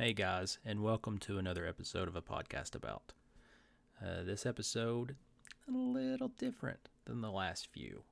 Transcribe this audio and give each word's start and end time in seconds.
Hey 0.00 0.12
guys, 0.12 0.58
and 0.64 0.84
welcome 0.84 1.18
to 1.18 1.38
another 1.38 1.66
episode 1.66 2.06
of 2.06 2.14
a 2.14 2.22
podcast 2.22 2.76
about. 2.76 3.14
Uh, 4.00 4.22
this 4.22 4.46
episode 4.46 5.16
a 5.68 5.76
little 5.76 6.28
different 6.38 6.88
than 7.04 7.20
the 7.20 7.32
last 7.32 7.66
few. 7.72 8.04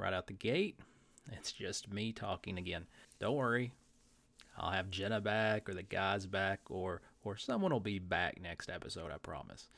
Right 0.00 0.12
out 0.12 0.26
the 0.26 0.32
gate, 0.32 0.80
it's 1.30 1.52
just 1.52 1.92
me 1.92 2.10
talking 2.10 2.58
again. 2.58 2.86
Don't 3.20 3.36
worry, 3.36 3.70
I'll 4.58 4.72
have 4.72 4.90
Jenna 4.90 5.20
back 5.20 5.68
or 5.68 5.74
the 5.74 5.84
guys 5.84 6.26
back 6.26 6.58
or 6.68 7.02
or 7.22 7.36
someone 7.36 7.72
will 7.72 7.78
be 7.78 8.00
back 8.00 8.40
next 8.42 8.68
episode, 8.68 9.12
I 9.12 9.18
promise. 9.18 9.68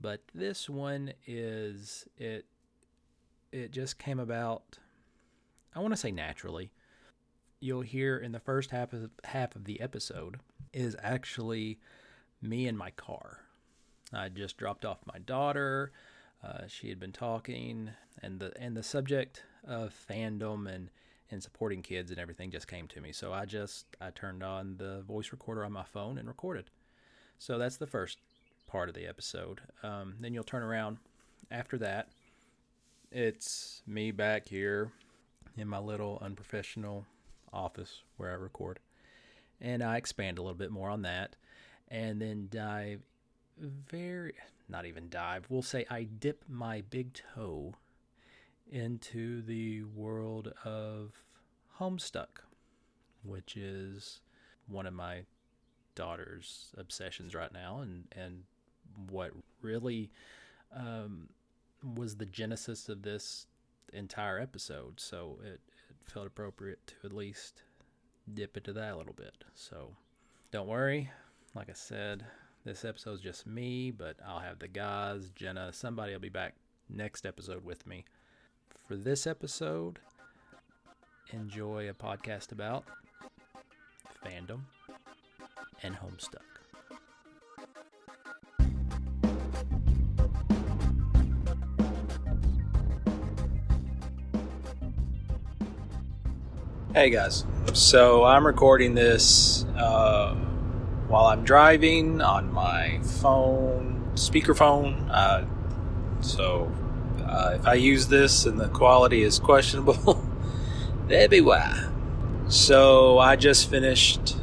But 0.00 0.20
this 0.36 0.70
one 0.70 1.14
is 1.26 2.06
it 2.16 2.46
it 3.50 3.72
just 3.72 3.98
came 3.98 4.20
about 4.20 4.78
I 5.74 5.80
want 5.80 5.92
to 5.94 6.00
say 6.00 6.12
naturally. 6.12 6.70
You'll 7.58 7.80
hear 7.80 8.16
in 8.18 8.30
the 8.30 8.38
first 8.38 8.70
half 8.70 8.92
of 8.92 9.10
half 9.24 9.56
of 9.56 9.64
the 9.64 9.80
episode 9.80 10.38
is 10.72 10.96
actually 11.02 11.78
me 12.42 12.66
in 12.66 12.76
my 12.76 12.90
car. 12.90 13.40
I 14.12 14.28
just 14.28 14.56
dropped 14.56 14.84
off 14.84 14.98
my 15.06 15.18
daughter. 15.18 15.92
Uh, 16.42 16.66
she 16.68 16.88
had 16.88 17.00
been 17.00 17.12
talking, 17.12 17.90
and 18.22 18.38
the 18.38 18.52
and 18.60 18.76
the 18.76 18.82
subject 18.82 19.42
of 19.66 19.94
fandom 20.08 20.72
and 20.72 20.90
and 21.30 21.42
supporting 21.42 21.82
kids 21.82 22.10
and 22.10 22.18
everything 22.18 22.50
just 22.50 22.68
came 22.68 22.88
to 22.88 23.00
me. 23.00 23.12
So 23.12 23.32
I 23.32 23.44
just 23.44 23.86
I 24.00 24.10
turned 24.10 24.42
on 24.42 24.76
the 24.78 25.02
voice 25.02 25.30
recorder 25.32 25.64
on 25.64 25.72
my 25.72 25.84
phone 25.84 26.18
and 26.18 26.28
recorded. 26.28 26.70
So 27.38 27.58
that's 27.58 27.76
the 27.76 27.86
first 27.86 28.18
part 28.66 28.88
of 28.88 28.94
the 28.94 29.06
episode. 29.06 29.60
Um, 29.82 30.14
then 30.20 30.34
you'll 30.34 30.44
turn 30.44 30.62
around 30.62 30.98
after 31.50 31.78
that. 31.78 32.08
It's 33.10 33.82
me 33.86 34.10
back 34.10 34.48
here 34.48 34.92
in 35.56 35.68
my 35.68 35.78
little 35.78 36.18
unprofessional 36.20 37.06
office 37.52 38.02
where 38.16 38.30
I 38.30 38.34
record 38.34 38.80
and 39.60 39.82
I 39.82 39.96
expand 39.96 40.38
a 40.38 40.42
little 40.42 40.56
bit 40.56 40.70
more 40.70 40.90
on 40.90 41.02
that, 41.02 41.36
and 41.88 42.20
then 42.20 42.48
dive 42.50 43.00
very 43.60 44.34
not 44.68 44.86
even 44.86 45.08
dive. 45.08 45.46
We'll 45.48 45.62
say 45.62 45.86
I 45.90 46.04
dip 46.04 46.44
my 46.48 46.82
big 46.82 47.18
toe 47.34 47.74
into 48.70 49.42
the 49.42 49.82
world 49.82 50.52
of 50.64 51.12
Homestuck, 51.80 52.42
which 53.22 53.56
is 53.56 54.20
one 54.66 54.86
of 54.86 54.92
my 54.92 55.22
daughter's 55.94 56.74
obsessions 56.76 57.34
right 57.34 57.52
now, 57.52 57.80
and 57.80 58.04
and 58.12 58.42
what 59.10 59.30
really 59.62 60.10
um, 60.74 61.28
was 61.96 62.16
the 62.16 62.26
genesis 62.26 62.88
of 62.88 63.02
this 63.02 63.46
entire 63.92 64.38
episode. 64.38 65.00
So 65.00 65.38
it, 65.42 65.60
it 65.88 66.12
felt 66.12 66.26
appropriate 66.26 66.86
to 66.88 66.94
at 67.06 67.12
least 67.12 67.62
dip 68.34 68.56
into 68.56 68.72
that 68.74 68.92
a 68.92 68.96
little 68.96 69.14
bit. 69.14 69.44
So 69.54 69.90
don't 70.52 70.68
worry. 70.68 71.10
Like 71.54 71.70
I 71.70 71.74
said, 71.74 72.24
this 72.64 72.84
episode's 72.84 73.22
just 73.22 73.46
me, 73.46 73.90
but 73.90 74.16
I'll 74.26 74.40
have 74.40 74.58
the 74.58 74.68
guys, 74.68 75.30
Jenna, 75.34 75.72
somebody 75.72 76.12
will 76.12 76.20
be 76.20 76.28
back 76.28 76.54
next 76.88 77.26
episode 77.26 77.64
with 77.64 77.86
me. 77.86 78.04
For 78.86 78.96
this 78.96 79.26
episode, 79.26 79.98
enjoy 81.32 81.88
a 81.88 81.94
podcast 81.94 82.52
about 82.52 82.84
fandom 84.24 84.60
and 85.82 85.94
Homestuck. 85.94 86.42
Hey 96.94 97.10
guys, 97.10 97.44
so 97.74 98.24
I'm 98.24 98.46
recording 98.46 98.94
this 98.94 99.64
uh, 99.76 100.34
while 101.08 101.26
I'm 101.26 101.44
driving 101.44 102.20
on 102.20 102.52
my 102.52 103.00
phone, 103.02 104.10
speakerphone. 104.14 105.08
Uh, 105.10 105.44
so 106.20 106.70
uh, 107.24 107.52
if 107.54 107.66
I 107.66 107.74
use 107.74 108.08
this 108.08 108.46
and 108.46 108.58
the 108.58 108.68
quality 108.68 109.22
is 109.22 109.38
questionable, 109.38 110.24
that'd 111.08 111.30
be 111.30 111.40
why. 111.40 111.88
So 112.48 113.18
I 113.18 113.36
just 113.36 113.68
finished 113.70 114.36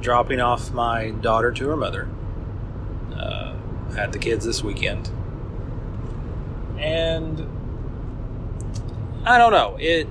dropping 0.00 0.40
off 0.40 0.72
my 0.72 1.10
daughter 1.10 1.52
to 1.52 1.68
her 1.68 1.76
mother. 1.76 2.08
Uh, 3.14 3.54
had 3.94 4.12
the 4.12 4.18
kids 4.18 4.44
this 4.44 4.64
weekend, 4.64 5.10
and 6.78 7.46
I 9.24 9.38
don't 9.38 9.52
know 9.52 9.76
it 9.78 10.08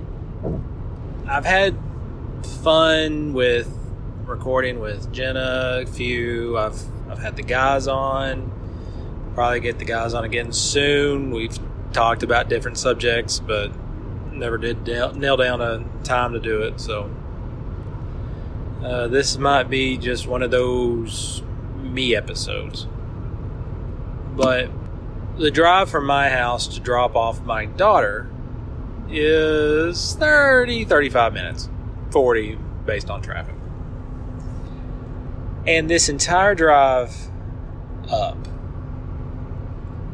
I've 1.26 1.44
had 1.44 1.76
fun 2.46 3.32
with 3.32 3.68
recording 4.24 4.80
with 4.80 5.12
Jenna. 5.12 5.80
A 5.82 5.86
few. 5.86 6.56
I've 6.58 6.80
I've 7.10 7.18
had 7.18 7.36
the 7.36 7.42
guys 7.42 7.86
on. 7.88 8.50
Probably 9.34 9.60
get 9.60 9.78
the 9.78 9.84
guys 9.84 10.14
on 10.14 10.24
again 10.24 10.52
soon. 10.52 11.30
We've 11.30 11.58
talked 11.92 12.22
about 12.22 12.48
different 12.48 12.78
subjects, 12.78 13.40
but 13.40 13.72
never 14.32 14.58
did 14.58 14.86
nail 14.86 15.36
down 15.36 15.60
a 15.60 15.84
time 16.04 16.32
to 16.32 16.40
do 16.40 16.62
it. 16.62 16.80
So 16.80 17.10
uh, 18.82 19.08
this 19.08 19.36
might 19.38 19.70
be 19.70 19.96
just 19.96 20.26
one 20.26 20.42
of 20.42 20.50
those 20.50 21.42
me 21.76 22.16
episodes. 22.16 22.86
But 24.34 24.70
the 25.38 25.50
drive 25.50 25.90
from 25.90 26.06
my 26.06 26.28
house 26.28 26.66
to 26.68 26.80
drop 26.80 27.14
off 27.14 27.42
my 27.42 27.66
daughter 27.66 28.30
is 29.08 30.14
30, 30.14 30.84
35 30.86 31.32
minutes, 31.34 31.68
40 32.12 32.58
based 32.86 33.10
on 33.10 33.22
traffic. 33.22 33.54
And 35.66 35.88
this 35.88 36.08
entire 36.08 36.54
drive 36.54 37.14
up, 38.10 38.36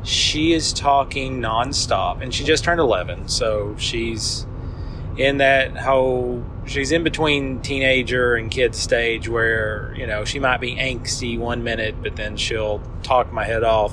she 0.04 0.52
is 0.52 0.72
talking 0.72 1.40
nonstop, 1.40 2.22
and 2.22 2.32
she 2.32 2.44
just 2.44 2.64
turned 2.64 2.80
11, 2.80 3.28
so 3.28 3.74
she's 3.78 4.46
in 5.18 5.38
that 5.38 5.76
whole 5.76 6.44
she's 6.64 6.92
in 6.92 7.02
between 7.02 7.60
teenager 7.60 8.36
and 8.36 8.50
kid 8.52 8.72
stage 8.74 9.28
where 9.28 9.92
you 9.96 10.06
know 10.06 10.24
she 10.24 10.38
might 10.38 10.60
be 10.60 10.76
angsty 10.76 11.36
one 11.36 11.64
minute 11.64 11.96
but 12.00 12.14
then 12.14 12.36
she'll 12.36 12.80
talk 13.02 13.32
my 13.32 13.44
head 13.44 13.64
off 13.64 13.92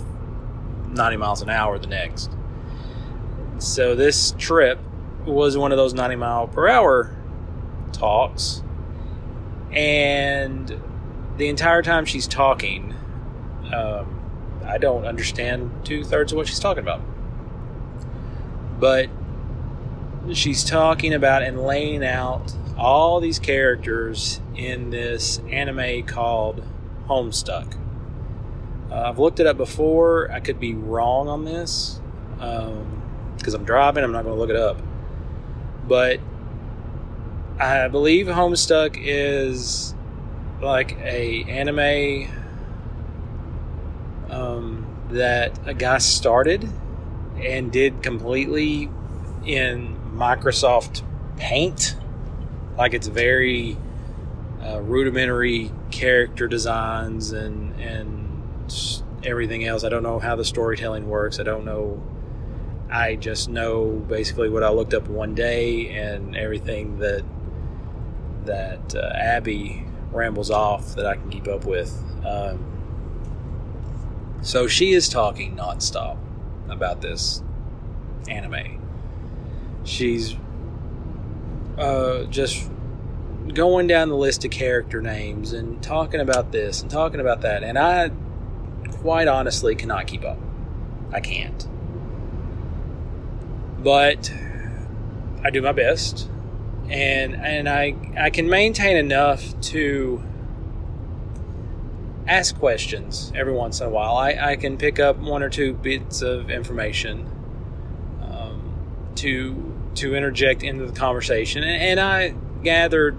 90 0.89 1.17
miles 1.17 1.41
an 1.41 1.49
hour 1.49 1.79
the 1.79 1.87
next 1.87 2.29
so 3.57 3.95
this 3.95 4.35
trip 4.37 4.77
was 5.25 5.57
one 5.57 5.71
of 5.71 5.77
those 5.77 5.95
90 5.95 6.15
mile 6.17 6.47
per 6.47 6.67
hour 6.67 7.11
talks. 7.95 8.63
And 9.71 10.81
the 11.37 11.49
entire 11.49 11.81
time 11.81 12.05
she's 12.05 12.27
talking, 12.27 12.93
um, 13.73 14.21
I 14.65 14.77
don't 14.77 15.05
understand 15.05 15.71
two 15.83 16.03
thirds 16.03 16.31
of 16.31 16.37
what 16.37 16.47
she's 16.47 16.59
talking 16.59 16.83
about. 16.83 17.01
But 18.79 19.09
she's 20.33 20.63
talking 20.63 21.13
about 21.13 21.43
and 21.43 21.61
laying 21.61 22.03
out 22.05 22.53
all 22.77 23.19
these 23.19 23.39
characters 23.39 24.41
in 24.55 24.89
this 24.89 25.39
anime 25.49 26.05
called 26.05 26.63
Homestuck. 27.07 27.77
Uh, 28.91 29.09
I've 29.09 29.19
looked 29.19 29.39
it 29.39 29.47
up 29.47 29.57
before. 29.57 30.31
I 30.31 30.39
could 30.39 30.59
be 30.59 30.73
wrong 30.73 31.27
on 31.27 31.45
this 31.45 31.99
because 32.37 33.53
um, 33.53 33.55
I'm 33.55 33.65
driving. 33.65 34.03
I'm 34.03 34.11
not 34.11 34.23
going 34.23 34.35
to 34.35 34.39
look 34.39 34.49
it 34.49 34.55
up 34.55 34.81
but 35.87 36.19
I 37.59 37.87
believe 37.87 38.27
Homestuck 38.27 38.97
is 38.99 39.95
like 40.61 40.97
a 40.99 41.43
anime 41.43 42.29
um, 44.29 44.85
that 45.11 45.57
a 45.65 45.73
guy 45.73 45.99
started 45.99 46.69
and 47.37 47.71
did 47.71 48.03
completely 48.03 48.89
in 49.45 49.97
Microsoft 50.13 51.03
Paint. 51.37 51.95
Like 52.77 52.93
it's 52.93 53.07
very 53.07 53.77
uh, 54.61 54.81
rudimentary 54.81 55.71
character 55.91 56.49
designs 56.49 57.31
and 57.31 57.79
and 57.79 58.73
everything 59.23 59.63
else. 59.63 59.85
I 59.85 59.89
don't 59.89 60.03
know 60.03 60.19
how 60.19 60.35
the 60.35 60.43
storytelling 60.43 61.07
works. 61.07 61.39
I 61.39 61.43
don't 61.43 61.63
know 61.63 62.03
I 62.89 63.15
just 63.15 63.49
know 63.49 63.91
basically 64.07 64.49
what 64.49 64.63
I 64.63 64.69
looked 64.69 64.93
up 64.93 65.07
one 65.07 65.35
day 65.35 65.89
and 65.89 66.35
everything 66.35 66.99
that 66.99 67.23
that 68.45 68.95
uh, 68.95 69.11
Abby 69.15 69.85
rambles 70.11 70.49
off 70.49 70.95
that 70.95 71.05
I 71.05 71.15
can 71.15 71.29
keep 71.29 71.47
up 71.47 71.65
with. 71.65 71.91
Um, 72.25 72.63
so 74.41 74.67
she 74.67 74.93
is 74.93 75.09
talking 75.09 75.55
nonstop 75.55 76.17
about 76.69 77.01
this 77.01 77.43
anime. 78.27 78.81
She's 79.83 80.35
uh, 81.77 82.23
just 82.25 82.69
going 83.53 83.87
down 83.87 84.09
the 84.09 84.15
list 84.15 84.45
of 84.45 84.51
character 84.51 85.01
names 85.01 85.53
and 85.53 85.81
talking 85.83 86.19
about 86.19 86.51
this 86.51 86.81
and 86.81 86.89
talking 86.89 87.19
about 87.19 87.41
that, 87.41 87.63
and 87.63 87.77
I 87.77 88.11
quite 89.01 89.27
honestly 89.27 89.75
cannot 89.75 90.07
keep 90.07 90.23
up. 90.23 90.39
I 91.11 91.19
can't 91.19 91.67
but 93.85 94.33
I 95.43 95.51
do 95.51 95.61
my 95.61 95.71
best, 95.71 96.27
and 96.89 97.35
and 97.35 97.67
I 97.67 97.95
I 98.17 98.29
can 98.29 98.49
maintain 98.49 98.97
enough 98.97 99.59
to 99.71 100.21
ask 102.27 102.57
questions 102.57 103.31
every 103.35 103.53
once 103.53 103.81
in 103.81 103.87
a 103.87 103.89
while. 103.89 104.17
I, 104.17 104.31
I 104.31 104.55
can 104.55 104.77
pick 104.77 104.99
up 104.99 105.17
one 105.17 105.43
or 105.43 105.49
two 105.49 105.73
bits 105.73 106.21
of 106.21 106.49
information 106.49 107.27
um, 108.21 108.73
to 109.15 109.73
to 109.95 110.15
interject 110.15 110.63
into 110.63 110.85
the 110.85 110.93
conversation, 110.93 111.63
and, 111.63 111.81
and 111.81 111.99
I 111.99 112.35
gathered. 112.63 113.17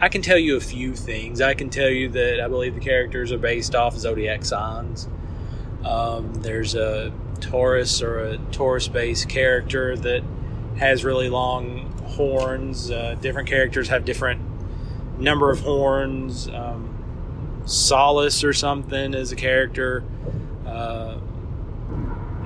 I 0.00 0.08
can 0.08 0.22
tell 0.22 0.38
you 0.38 0.56
a 0.56 0.60
few 0.60 0.96
things. 0.96 1.40
I 1.40 1.54
can 1.54 1.70
tell 1.70 1.88
you 1.88 2.08
that 2.10 2.40
I 2.40 2.48
believe 2.48 2.74
the 2.74 2.80
characters 2.80 3.30
are 3.30 3.38
based 3.38 3.76
off 3.76 3.96
zodiac 3.96 4.44
signs. 4.44 5.08
Um, 5.84 6.34
there's 6.34 6.74
a 6.74 7.12
Taurus 7.40 8.02
or 8.02 8.18
a 8.20 8.38
Taurus-based 8.50 9.28
character 9.28 9.96
that 9.96 10.24
has 10.78 11.04
really 11.04 11.28
long 11.28 11.91
horns. 12.04 12.90
Uh, 12.90 13.16
different 13.20 13.48
characters 13.48 13.88
have 13.88 14.04
different 14.04 14.40
number 15.18 15.50
of 15.50 15.60
horns. 15.60 16.48
Um, 16.48 17.62
Solace 17.64 18.42
or 18.42 18.52
something 18.52 19.14
is 19.14 19.32
a 19.32 19.36
character. 19.36 20.04
Uh, 20.66 21.18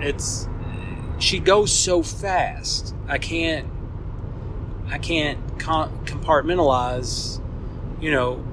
it's 0.00 0.48
she 1.18 1.38
goes 1.38 1.72
so 1.72 2.02
fast. 2.02 2.94
I 3.08 3.18
can't. 3.18 3.68
I 4.88 4.98
can't 4.98 5.58
compartmentalize, 5.58 7.40
you 8.00 8.12
know, 8.12 8.44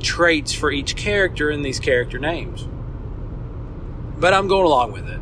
traits 0.00 0.52
for 0.52 0.70
each 0.70 0.96
character 0.96 1.50
in 1.50 1.62
these 1.62 1.80
character 1.80 2.18
names. 2.18 2.66
But 4.18 4.34
I'm 4.34 4.48
going 4.48 4.66
along 4.66 4.92
with 4.92 5.08
it, 5.08 5.20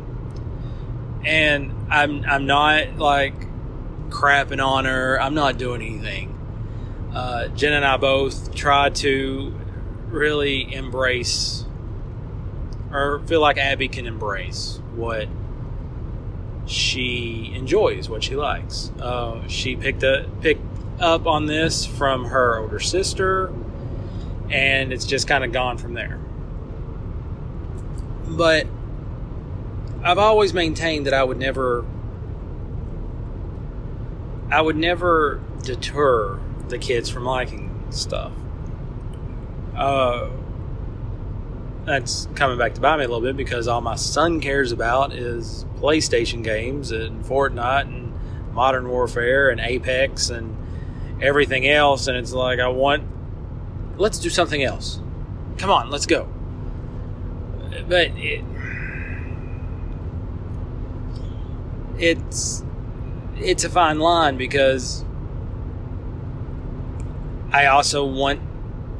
and 1.25 1.73
I'm 1.89 2.25
I'm 2.25 2.47
not 2.47 2.97
like 2.97 3.46
crapping 4.09 4.63
on 4.63 4.85
her. 4.85 5.19
I'm 5.21 5.33
not 5.33 5.57
doing 5.57 5.81
anything. 5.81 6.33
Uh, 7.13 7.47
Jen 7.49 7.73
and 7.73 7.85
I 7.85 7.97
both 7.97 8.53
tried 8.53 8.95
to 8.95 9.53
really 10.09 10.73
embrace 10.73 11.65
or 12.91 13.19
feel 13.27 13.41
like 13.41 13.57
Abby 13.57 13.87
can 13.87 14.05
embrace 14.05 14.79
what 14.95 15.27
she 16.65 17.51
enjoys, 17.55 18.09
what 18.09 18.23
she 18.23 18.35
likes. 18.35 18.91
Uh, 18.99 19.47
she 19.47 19.75
picked 19.75 20.03
up 20.03 20.41
picked 20.41 20.61
up 20.99 21.27
on 21.27 21.45
this 21.45 21.85
from 21.85 22.25
her 22.25 22.59
older 22.59 22.79
sister, 22.79 23.53
and 24.49 24.91
it's 24.91 25.05
just 25.05 25.27
kind 25.27 25.43
of 25.43 25.51
gone 25.51 25.77
from 25.77 25.93
there. 25.93 26.19
But 28.27 28.67
I've 30.03 30.17
always 30.17 30.53
maintained 30.53 31.05
that 31.05 31.13
I 31.13 31.23
would 31.23 31.37
never, 31.37 31.85
I 34.49 34.61
would 34.61 34.77
never 34.77 35.41
deter 35.63 36.39
the 36.69 36.77
kids 36.77 37.09
from 37.09 37.25
liking 37.25 37.85
stuff. 37.89 38.31
Uh, 39.75 40.29
that's 41.85 42.27
coming 42.35 42.57
back 42.57 42.73
to 42.75 42.81
bite 42.81 42.97
me 42.97 43.05
a 43.05 43.07
little 43.07 43.21
bit 43.21 43.37
because 43.37 43.67
all 43.67 43.81
my 43.81 43.95
son 43.95 44.41
cares 44.41 44.71
about 44.71 45.13
is 45.13 45.65
PlayStation 45.77 46.43
games 46.43 46.91
and 46.91 47.23
Fortnite 47.23 47.83
and 47.83 48.13
Modern 48.53 48.89
Warfare 48.89 49.49
and 49.49 49.59
Apex 49.59 50.29
and 50.29 50.55
everything 51.21 51.67
else. 51.67 52.07
And 52.07 52.17
it's 52.17 52.33
like, 52.33 52.59
I 52.59 52.67
want, 52.67 53.03
let's 53.97 54.19
do 54.19 54.29
something 54.29 54.63
else. 54.63 54.99
Come 55.57 55.69
on, 55.69 55.89
let's 55.89 56.05
go. 56.05 56.27
But 57.87 58.11
it, 58.15 58.43
it's, 61.97 62.63
it's 63.39 63.63
a 63.63 63.69
fine 63.69 63.99
line 63.99 64.37
because 64.37 65.03
I 67.51 67.67
also 67.67 68.05
want 68.05 68.41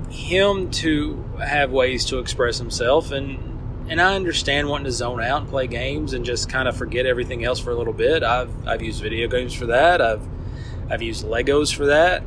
him 0.10 0.72
to 0.72 1.24
have 1.39 1.72
ways 1.72 2.06
to 2.06 2.19
express 2.19 2.57
himself 2.57 3.12
and 3.12 3.44
and 3.89 4.01
I 4.01 4.16
understand 4.16 4.68
wanting 4.68 4.86
to 4.86 4.92
zone 4.92 5.22
out 5.22 5.42
and 5.42 5.50
play 5.50 5.66
games 5.66 6.12
and 6.12 6.25
just 6.25 6.50
kind 6.50 6.68
of 6.68 6.75
forget 6.75 7.06
everything 7.06 7.45
else 7.45 7.57
for 7.57 7.72
a 7.72 7.75
little 7.75 7.94
bit. 7.94 8.22
I've 8.22 8.51
I've 8.68 8.81
used 8.81 9.01
video 9.01 9.28
games 9.28 9.54
for 9.54 9.68
that. 9.68 10.01
I've 10.01 10.22
I've 10.90 11.01
used 11.01 11.25
Legos 11.25 11.74
for 11.74 11.86
that. 11.86 12.24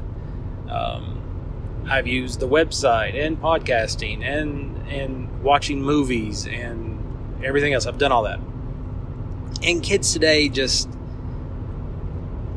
Um, 0.69 1.85
I've 1.89 2.07
used 2.07 2.41
the 2.41 2.49
website 2.49 3.15
and 3.15 3.41
podcasting 3.41 4.23
and 4.23 4.89
and 4.89 5.43
watching 5.43 5.83
movies 5.83 6.47
and 6.47 7.45
everything 7.45 7.75
else. 7.75 7.87
I've 7.87 7.99
done 7.99 8.13
all 8.13 8.23
that. 8.23 8.41
And 9.63 9.83
kids 9.83 10.13
today 10.13 10.49
just 10.49 10.89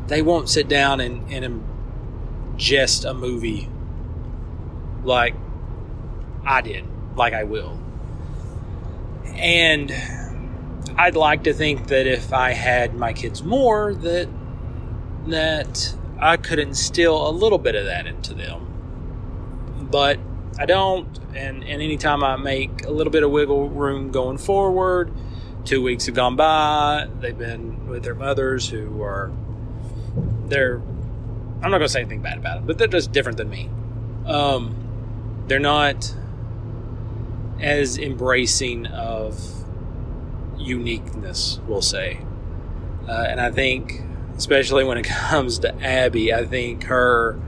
they 0.08 0.22
won't 0.22 0.50
sit 0.50 0.68
down 0.68 1.00
and, 1.00 1.32
and 1.32 1.64
ingest 2.56 3.10
a 3.10 3.14
movie 3.14 3.70
like 5.04 5.36
I 6.46 6.62
did, 6.62 6.86
like 7.16 7.34
I 7.34 7.44
will. 7.44 7.80
And 9.36 9.92
I'd 10.98 11.16
like 11.16 11.44
to 11.44 11.54
think 11.54 11.88
that 11.88 12.06
if 12.06 12.34
I 12.34 12.52
had 12.52 12.96
my 12.96 13.14
kids 13.14 13.44
more, 13.44 13.94
that 13.96 14.30
that 15.28 15.96
I 16.20 16.38
could 16.38 16.60
instill 16.60 17.28
a 17.28 17.32
little 17.32 17.58
bit 17.58 17.76
of 17.76 17.86
that 17.86 18.08
into 18.08 18.34
them. 18.34 19.88
But 19.90 20.20
I 20.60 20.66
don't, 20.66 21.08
and, 21.36 21.64
and 21.64 21.82
anytime 21.82 22.24
I 22.24 22.36
make 22.36 22.86
a 22.86 22.92
little 22.92 23.12
bit 23.12 23.24
of 23.24 23.32
wiggle 23.32 23.70
room 23.70 24.12
going 24.12 24.38
forward, 24.38 25.12
two 25.66 25.82
weeks 25.82 26.06
have 26.06 26.16
gone 26.16 26.36
by, 26.36 27.08
they've 27.20 27.38
been 27.38 27.88
with 27.88 28.04
their 28.04 28.16
mothers 28.16 28.70
who 28.70 29.02
are, 29.02 29.32
they're, 30.48 30.82
I'm 31.62 31.72
not 31.72 31.80
to 31.80 31.90
say 31.90 32.02
anything 32.02 32.22
bad 32.22 32.38
about 32.38 32.58
them, 32.58 32.66
but 32.66 32.78
they're 32.78 32.88
just 32.88 33.12
different 33.12 33.38
than 33.38 33.50
me. 33.50 33.70
Um, 34.26 35.44
they're 35.48 35.60
not 35.60 36.16
as 37.60 37.98
embracing 37.98 38.88
of 38.88 39.42
uniqueness, 40.58 41.60
we'll 41.68 41.82
say. 41.82 42.20
Uh, 43.08 43.26
and 43.30 43.40
I 43.40 43.52
think, 43.52 44.02
especially 44.38 44.84
when 44.84 44.98
it 44.98 45.04
comes 45.08 45.60
to 45.60 45.74
Abby, 45.84 46.34
I 46.34 46.46
think 46.46 46.84
her 46.86 47.40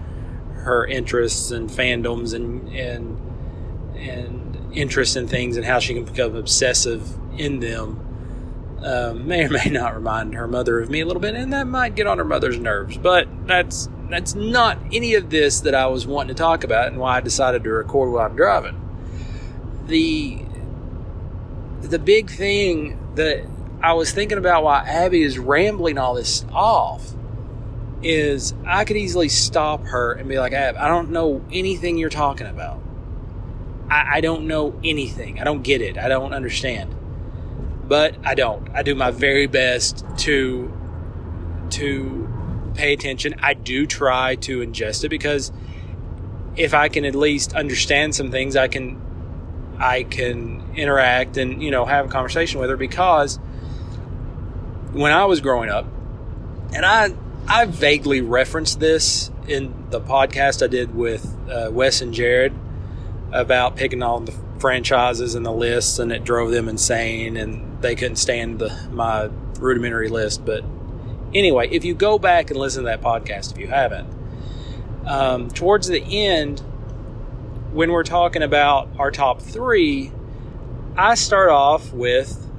her 0.65 0.85
interests 0.85 1.51
and 1.51 1.69
fandoms 1.69 2.33
and 2.33 2.67
and 2.69 3.21
and 3.95 4.73
interests 4.75 5.15
in 5.15 5.27
things 5.27 5.57
and 5.57 5.65
how 5.65 5.79
she 5.79 5.93
can 5.93 6.03
become 6.03 6.35
obsessive 6.35 7.15
in 7.37 7.59
them 7.59 8.01
uh, 8.83 9.13
may 9.15 9.45
or 9.45 9.49
may 9.49 9.69
not 9.69 9.95
remind 9.95 10.33
her 10.35 10.47
mother 10.47 10.79
of 10.79 10.89
me 10.89 11.01
a 11.01 11.05
little 11.05 11.21
bit, 11.21 11.35
and 11.35 11.53
that 11.53 11.67
might 11.67 11.95
get 11.95 12.07
on 12.07 12.17
her 12.17 12.25
mother's 12.25 12.59
nerves. 12.59 12.97
But 12.97 13.27
that's 13.47 13.89
that's 14.09 14.35
not 14.35 14.77
any 14.91 15.15
of 15.15 15.29
this 15.29 15.61
that 15.61 15.73
I 15.73 15.87
was 15.87 16.05
wanting 16.05 16.35
to 16.35 16.41
talk 16.41 16.63
about, 16.63 16.87
and 16.87 16.97
why 16.97 17.17
I 17.17 17.21
decided 17.21 17.63
to 17.63 17.71
record 17.71 18.11
while 18.11 18.25
I'm 18.25 18.35
driving. 18.35 18.81
The 19.87 20.41
the 21.81 21.99
big 21.99 22.29
thing 22.29 22.99
that 23.15 23.45
I 23.81 23.93
was 23.93 24.11
thinking 24.11 24.37
about 24.37 24.63
why 24.63 24.83
Abby 24.87 25.21
is 25.21 25.37
rambling 25.37 25.97
all 25.97 26.15
this 26.15 26.45
off 26.51 27.11
is 28.01 28.53
I 28.65 28.85
could 28.85 28.97
easily 28.97 29.29
stop 29.29 29.83
her 29.85 30.13
and 30.13 30.27
be 30.29 30.39
like, 30.39 30.53
Ab, 30.53 30.75
I 30.77 30.87
don't 30.87 31.11
know 31.11 31.43
anything 31.51 31.97
you're 31.97 32.09
talking 32.09 32.47
about. 32.47 32.81
I, 33.89 34.17
I 34.17 34.21
don't 34.21 34.47
know 34.47 34.79
anything. 34.83 35.39
I 35.39 35.43
don't 35.43 35.61
get 35.61 35.81
it. 35.81 35.97
I 35.97 36.07
don't 36.07 36.33
understand. 36.33 36.95
But 37.87 38.15
I 38.23 38.35
don't. 38.35 38.67
I 38.73 38.83
do 38.83 38.95
my 38.95 39.11
very 39.11 39.47
best 39.47 40.05
to 40.19 40.71
to 41.71 42.71
pay 42.73 42.93
attention. 42.93 43.35
I 43.41 43.53
do 43.53 43.85
try 43.85 44.35
to 44.35 44.59
ingest 44.59 45.03
it 45.03 45.09
because 45.09 45.51
if 46.55 46.73
I 46.73 46.89
can 46.89 47.05
at 47.05 47.15
least 47.15 47.53
understand 47.53 48.15
some 48.15 48.31
things, 48.31 48.55
I 48.55 48.67
can 48.67 49.01
I 49.79 50.03
can 50.03 50.63
interact 50.75 51.37
and 51.37 51.61
you 51.61 51.71
know 51.71 51.85
have 51.85 52.05
a 52.05 52.09
conversation 52.09 52.59
with 52.59 52.69
her 52.69 52.77
because 52.77 53.37
when 54.91 55.11
I 55.11 55.25
was 55.25 55.41
growing 55.41 55.69
up, 55.69 55.85
and 56.73 56.85
I 56.85 57.13
I 57.47 57.65
vaguely 57.65 58.21
referenced 58.21 58.79
this 58.79 59.29
in 59.47 59.89
the 59.89 60.01
podcast 60.01 60.63
I 60.63 60.67
did 60.67 60.95
with 60.95 61.25
uh, 61.49 61.69
Wes 61.71 62.01
and 62.01 62.13
Jared 62.13 62.53
about 63.31 63.75
picking 63.75 64.01
all 64.01 64.19
the 64.21 64.31
franchises 64.59 65.35
and 65.35 65.45
the 65.45 65.51
lists, 65.51 65.99
and 65.99 66.11
it 66.11 66.23
drove 66.23 66.51
them 66.51 66.69
insane, 66.69 67.37
and 67.37 67.81
they 67.81 67.95
couldn't 67.95 68.17
stand 68.17 68.59
the 68.59 68.87
my 68.91 69.29
rudimentary 69.59 70.09
list. 70.09 70.45
But 70.45 70.63
anyway, 71.33 71.69
if 71.69 71.85
you 71.85 71.93
go 71.93 72.17
back 72.17 72.49
and 72.51 72.59
listen 72.59 72.83
to 72.83 72.87
that 72.87 73.01
podcast, 73.01 73.51
if 73.51 73.57
you 73.57 73.67
haven't, 73.67 74.07
um, 75.05 75.49
towards 75.49 75.87
the 75.87 76.01
end, 76.01 76.59
when 77.71 77.91
we're 77.91 78.03
talking 78.03 78.41
about 78.41 78.89
our 78.97 79.11
top 79.11 79.41
three, 79.41 80.11
I 80.97 81.15
start 81.15 81.49
off 81.49 81.91
with 81.93 82.49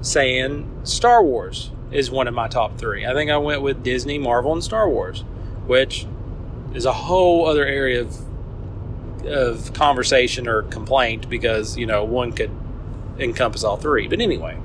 saying 0.00 0.70
Star 0.84 1.22
Wars 1.22 1.70
is 1.92 2.10
one 2.10 2.26
of 2.26 2.34
my 2.34 2.48
top 2.48 2.78
three. 2.78 3.06
I 3.06 3.12
think 3.14 3.30
I 3.30 3.36
went 3.36 3.62
with 3.62 3.82
Disney, 3.82 4.18
Marvel, 4.18 4.52
and 4.52 4.64
Star 4.64 4.88
Wars, 4.88 5.20
which 5.66 6.06
is 6.74 6.86
a 6.86 6.92
whole 6.92 7.46
other 7.46 7.64
area 7.64 8.00
of 8.00 8.16
of 9.26 9.72
conversation 9.74 10.48
or 10.48 10.62
complaint 10.62 11.28
because 11.28 11.76
you 11.76 11.86
know 11.86 12.04
one 12.04 12.32
could 12.32 12.50
encompass 13.18 13.64
all 13.64 13.76
three. 13.76 14.08
But 14.08 14.20
anyway, 14.20 14.58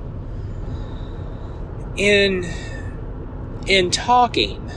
in 1.96 2.44
in 3.66 3.90
talking, 3.90 4.70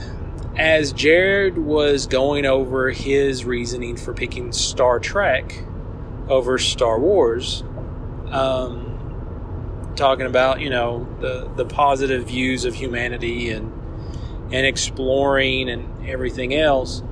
as 0.56 0.92
Jared 0.92 1.58
was 1.58 2.06
going 2.06 2.46
over 2.46 2.90
his 2.90 3.44
reasoning 3.44 3.96
for 3.96 4.12
picking 4.12 4.52
Star 4.52 5.00
Trek 5.00 5.64
over 6.28 6.58
Star 6.58 6.98
Wars, 6.98 7.62
um, 8.30 9.92
talking 9.96 10.26
about 10.26 10.60
you 10.60 10.70
know 10.70 11.06
the 11.20 11.50
the 11.56 11.64
positive 11.64 12.26
views 12.26 12.64
of 12.64 12.74
humanity 12.74 13.50
and 13.50 13.72
and 14.52 14.66
exploring 14.66 15.68
and 15.68 16.06
everything 16.06 16.54
else. 16.54 17.02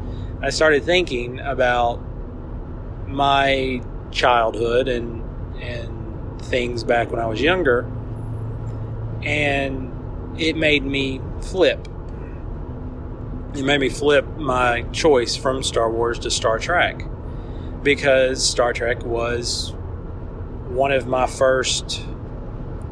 I 0.42 0.50
started 0.50 0.84
thinking 0.84 1.40
about 1.40 2.00
my 3.12 3.82
childhood 4.10 4.88
and 4.88 5.22
and 5.60 6.42
things 6.42 6.84
back 6.84 7.10
when 7.10 7.20
I 7.20 7.26
was 7.26 7.40
younger, 7.40 7.90
and 9.22 9.92
it 10.38 10.56
made 10.56 10.84
me 10.84 11.20
flip. 11.40 11.88
It 13.54 13.64
made 13.64 13.80
me 13.80 13.90
flip 13.90 14.26
my 14.38 14.82
choice 14.92 15.36
from 15.36 15.62
Star 15.62 15.90
Wars 15.90 16.18
to 16.20 16.30
Star 16.30 16.58
Trek 16.58 17.04
because 17.82 18.44
Star 18.44 18.72
Trek 18.72 19.04
was 19.04 19.72
one 20.68 20.90
of 20.90 21.06
my 21.06 21.26
first 21.26 22.02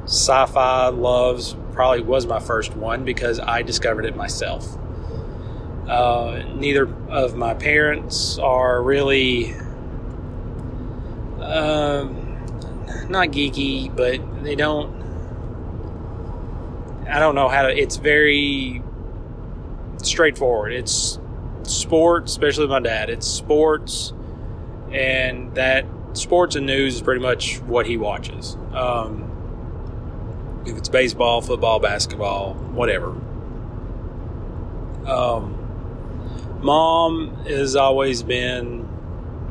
sci-fi 0.04 0.88
loves. 0.88 1.56
Probably 1.72 2.02
was 2.02 2.26
my 2.26 2.40
first 2.40 2.76
one 2.76 3.04
because 3.04 3.40
I 3.40 3.62
discovered 3.62 4.04
it 4.04 4.16
myself. 4.16 4.76
Uh, 5.88 6.42
neither 6.54 6.94
of 7.08 7.36
my 7.36 7.54
parents 7.54 8.38
are 8.38 8.82
really 8.82 9.54
um, 11.42 13.08
not 13.08 13.28
geeky, 13.28 13.94
but 13.94 14.42
they 14.42 14.54
don't. 14.54 15.00
I 17.08 17.18
don't 17.18 17.34
know 17.34 17.48
how 17.48 17.62
to. 17.62 17.76
It's 17.76 17.96
very 17.96 18.82
straightforward. 20.02 20.72
It's 20.72 21.18
sports, 21.64 22.32
especially 22.32 22.68
my 22.68 22.80
dad. 22.80 23.10
It's 23.10 23.26
sports, 23.26 24.12
and 24.92 25.54
that 25.54 25.86
sports 26.12 26.56
and 26.56 26.66
news 26.66 26.96
is 26.96 27.02
pretty 27.02 27.20
much 27.20 27.60
what 27.62 27.86
he 27.86 27.96
watches. 27.96 28.56
Um, 28.72 29.26
if 30.66 30.76
it's 30.76 30.88
baseball, 30.88 31.40
football, 31.40 31.80
basketball, 31.80 32.54
whatever. 32.54 33.10
Um, 35.06 35.56
mom 36.62 37.44
has 37.46 37.76
always 37.76 38.22
been 38.22 38.88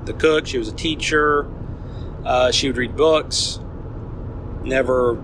the 0.05 0.13
cook. 0.13 0.48
She 0.48 0.58
was 0.58 0.69
a 0.69 0.75
teacher. 0.75 1.50
Uh, 2.25 2.51
she 2.51 2.67
would 2.67 2.77
read 2.77 2.95
books. 2.95 3.59
Never 4.63 5.17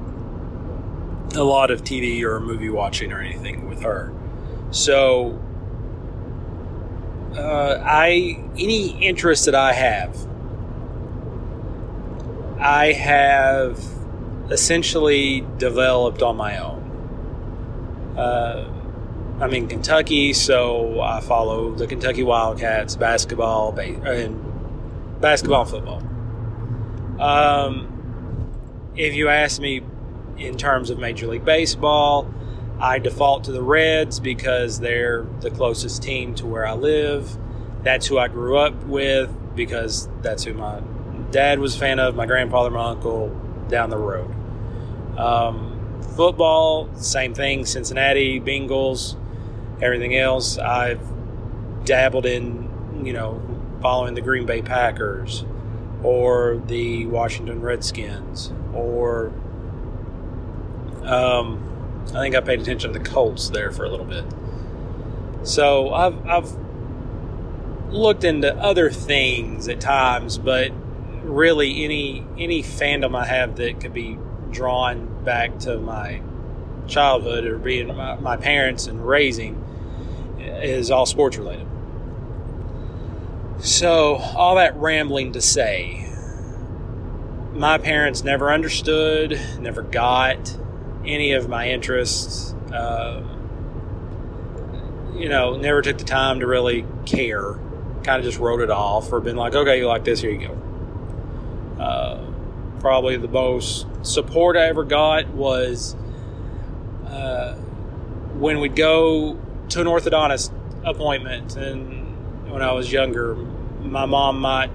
a 1.35 1.43
lot 1.43 1.71
of 1.71 1.83
TV 1.83 2.23
or 2.23 2.39
movie 2.39 2.69
watching 2.69 3.11
or 3.11 3.19
anything 3.19 3.67
with 3.67 3.81
her. 3.81 4.13
So, 4.71 5.39
uh, 7.37 7.81
I 7.83 8.43
any 8.57 8.97
interest 9.05 9.45
that 9.45 9.55
I 9.55 9.73
have, 9.73 10.17
I 12.59 12.93
have 12.93 13.83
essentially 14.49 15.45
developed 15.57 16.21
on 16.21 16.37
my 16.37 16.57
own. 16.57 18.15
Uh, 18.17 18.71
I'm 19.41 19.53
in 19.53 19.67
Kentucky, 19.67 20.31
so 20.31 21.01
I 21.01 21.19
follow 21.19 21.71
the 21.71 21.87
Kentucky 21.87 22.23
Wildcats 22.23 22.95
basketball 22.95 23.77
and 23.77 25.21
basketball 25.21 25.61
and 25.61 25.69
football. 25.69 26.01
Um, 27.19 27.91
if 28.95 29.13
you 29.13 29.29
ask 29.29 29.59
me 29.61 29.81
in 30.37 30.57
terms 30.57 30.89
of 30.89 30.99
Major 30.99 31.27
League 31.27 31.45
Baseball, 31.45 32.31
I 32.79 32.99
default 32.99 33.45
to 33.45 33.51
the 33.51 33.63
Reds 33.63 34.19
because 34.19 34.79
they're 34.79 35.25
the 35.39 35.49
closest 35.49 36.03
team 36.03 36.35
to 36.35 36.45
where 36.45 36.65
I 36.65 36.73
live. 36.73 37.37
That's 37.83 38.07
who 38.07 38.17
I 38.17 38.27
grew 38.27 38.57
up 38.57 38.75
with 38.83 39.33
because 39.55 40.09
that's 40.21 40.43
who 40.43 40.53
my 40.53 40.81
dad 41.31 41.59
was 41.59 41.75
a 41.75 41.79
fan 41.79 41.99
of, 41.99 42.15
my 42.15 42.25
grandfather, 42.25 42.69
my 42.69 42.89
uncle 42.89 43.29
down 43.69 43.89
the 43.89 43.97
road. 43.97 44.33
Um, 45.17 46.01
football, 46.15 46.93
same 46.95 47.33
thing 47.33 47.65
Cincinnati, 47.65 48.41
Bengals, 48.41 49.15
everything 49.81 50.17
else. 50.17 50.57
I've 50.57 51.01
dabbled 51.85 52.25
in, 52.25 53.05
you 53.05 53.13
know, 53.13 53.41
following 53.81 54.15
the 54.15 54.21
Green 54.21 54.45
Bay 54.45 54.61
Packers 54.61 55.45
or 56.05 56.61
the 56.67 57.07
Washington 57.07 57.61
Redskins 57.61 58.53
or 58.75 59.33
um, 61.01 62.03
I 62.09 62.19
think 62.19 62.35
I 62.35 62.41
paid 62.41 62.61
attention 62.61 62.93
to 62.93 62.99
the 62.99 63.03
Colts 63.03 63.49
there 63.49 63.71
for 63.71 63.85
a 63.85 63.89
little 63.89 64.05
bit. 64.05 64.23
So 65.41 65.91
I've 65.91 66.27
I've 66.27 66.57
looked 67.89 68.23
into 68.23 68.55
other 68.55 68.91
things 68.91 69.67
at 69.67 69.81
times, 69.81 70.37
but 70.37 70.71
really 71.23 71.83
any 71.83 72.23
any 72.37 72.61
fandom 72.61 73.17
I 73.17 73.25
have 73.25 73.55
that 73.55 73.81
could 73.81 73.93
be 73.93 74.19
drawn 74.51 75.23
back 75.23 75.57
to 75.59 75.79
my 75.79 76.21
childhood 76.87 77.45
or 77.45 77.57
being 77.57 77.87
my, 77.87 78.15
my 78.17 78.37
parents 78.37 78.85
and 78.85 79.05
raising 79.07 79.55
is 80.37 80.91
all 80.91 81.07
sports 81.07 81.37
related. 81.37 81.67
So 83.59 84.15
all 84.15 84.55
that 84.55 84.75
rambling 84.75 85.33
to 85.33 85.41
say, 85.41 86.07
my 87.53 87.77
parents 87.77 88.23
never 88.23 88.51
understood, 88.51 89.39
never 89.59 89.81
got 89.81 90.57
any 91.05 91.31
of 91.31 91.47
my 91.47 91.69
interests. 91.69 92.53
Uh, 92.71 93.23
you 95.15 95.29
know, 95.29 95.55
never 95.55 95.81
took 95.81 95.97
the 95.97 96.03
time 96.03 96.41
to 96.41 96.47
really 96.47 96.85
care. 97.05 97.53
Kind 98.03 98.19
of 98.19 98.23
just 98.23 98.37
wrote 98.37 98.61
it 98.61 98.69
off 98.69 99.11
or 99.11 99.19
been 99.21 99.37
like, 99.37 99.55
okay, 99.55 99.79
you 99.79 99.87
like 99.87 100.03
this, 100.03 100.19
here 100.19 100.31
you 100.31 100.47
go. 100.47 101.81
Uh, 101.81 102.31
probably 102.81 103.17
the 103.17 103.27
most 103.27 103.87
support 104.05 104.57
I 104.57 104.67
ever 104.67 104.83
got 104.83 105.27
was 105.29 105.95
uh, 107.07 107.55
when 108.35 108.59
we'd 108.59 108.75
go 108.75 109.39
to 109.69 109.81
an 109.81 109.87
orthodontist 109.87 110.51
appointment, 110.83 111.55
and 111.55 112.04
when 112.55 112.63
I 112.63 112.71
was 112.71 112.89
younger, 112.89 113.35
my 113.35 114.05
mom 114.05 114.39
might 114.39 114.71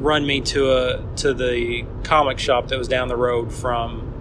run 0.00 0.26
me 0.26 0.42
to 0.42 0.70
a 0.70 1.16
to 1.16 1.32
the 1.32 1.82
comic 2.02 2.38
shop 2.38 2.68
that 2.68 2.78
was 2.78 2.88
down 2.88 3.08
the 3.08 3.16
road 3.16 3.50
from 3.50 4.12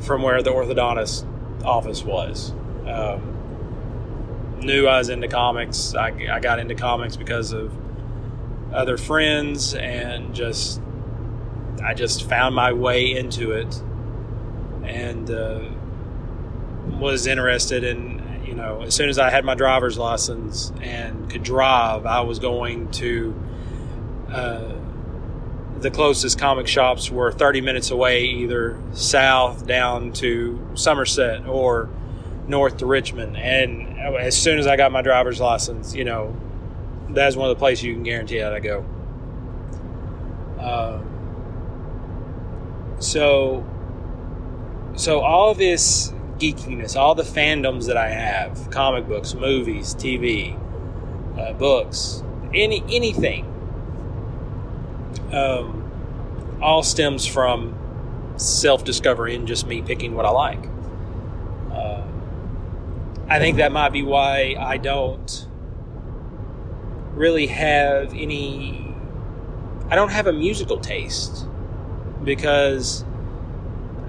from 0.00 0.22
where 0.22 0.42
the 0.42 0.48
orthodontist 0.48 1.26
office 1.62 2.02
was. 2.02 2.52
Um, 2.86 4.56
knew 4.60 4.86
I 4.86 4.96
was 4.96 5.10
into 5.10 5.28
comics. 5.28 5.94
I, 5.94 6.28
I 6.32 6.40
got 6.40 6.60
into 6.60 6.74
comics 6.74 7.14
because 7.14 7.52
of 7.52 7.70
other 8.72 8.96
friends 8.96 9.74
and 9.74 10.34
just 10.34 10.80
I 11.84 11.92
just 11.92 12.26
found 12.26 12.54
my 12.54 12.72
way 12.72 13.14
into 13.14 13.52
it 13.52 13.82
and 14.82 15.30
uh, 15.30 15.60
was 16.98 17.26
interested 17.26 17.84
in 17.84 18.13
you 18.44 18.54
know 18.54 18.82
as 18.82 18.94
soon 18.94 19.08
as 19.08 19.18
I 19.18 19.30
had 19.30 19.44
my 19.44 19.54
driver's 19.54 19.98
license 19.98 20.72
and 20.80 21.30
could 21.30 21.42
drive 21.42 22.06
I 22.06 22.20
was 22.20 22.38
going 22.38 22.90
to 22.92 23.34
uh, 24.30 24.74
the 25.84 25.90
closest 25.90 26.38
comic 26.38 26.66
shops 26.66 27.10
were 27.10 27.30
30 27.30 27.60
minutes 27.60 27.90
away, 27.90 28.24
either 28.24 28.80
south 28.94 29.66
down 29.66 30.12
to 30.14 30.58
Somerset 30.74 31.46
or 31.46 31.90
north 32.48 32.78
to 32.78 32.86
Richmond. 32.86 33.36
And 33.36 33.98
as 33.98 34.36
soon 34.36 34.58
as 34.58 34.66
I 34.66 34.76
got 34.76 34.92
my 34.92 35.02
driver's 35.02 35.40
license, 35.40 35.94
you 35.94 36.04
know, 36.04 36.34
that's 37.10 37.36
one 37.36 37.50
of 37.50 37.56
the 37.56 37.58
places 37.58 37.84
you 37.84 37.92
can 37.92 38.02
guarantee 38.02 38.38
that 38.38 38.54
I 38.54 38.60
go. 38.60 38.84
Um, 40.58 41.10
so, 42.98 43.62
so 44.96 45.20
all 45.20 45.54
this 45.54 46.12
geekiness, 46.38 46.96
all 46.96 47.14
the 47.14 47.22
fandoms 47.22 47.86
that 47.86 47.96
I 47.96 48.08
have, 48.08 48.70
comic 48.70 49.06
books, 49.06 49.34
movies, 49.34 49.94
TV, 49.94 50.58
uh, 51.38 51.52
books, 51.54 52.22
any 52.52 52.82
anything 52.88 53.50
um, 55.32 56.58
all 56.62 56.82
stems 56.82 57.26
from 57.26 57.74
self 58.36 58.84
discovery 58.84 59.34
and 59.34 59.46
just 59.46 59.66
me 59.66 59.82
picking 59.82 60.14
what 60.14 60.24
I 60.24 60.30
like. 60.30 60.68
Uh, 61.70 62.02
I 63.28 63.38
think 63.38 63.56
that 63.58 63.72
might 63.72 63.90
be 63.90 64.02
why 64.02 64.56
I 64.58 64.76
don't 64.76 65.46
really 67.14 67.46
have 67.48 68.14
any. 68.14 68.94
I 69.90 69.96
don't 69.96 70.10
have 70.10 70.26
a 70.26 70.32
musical 70.32 70.78
taste 70.78 71.46
because 72.24 73.04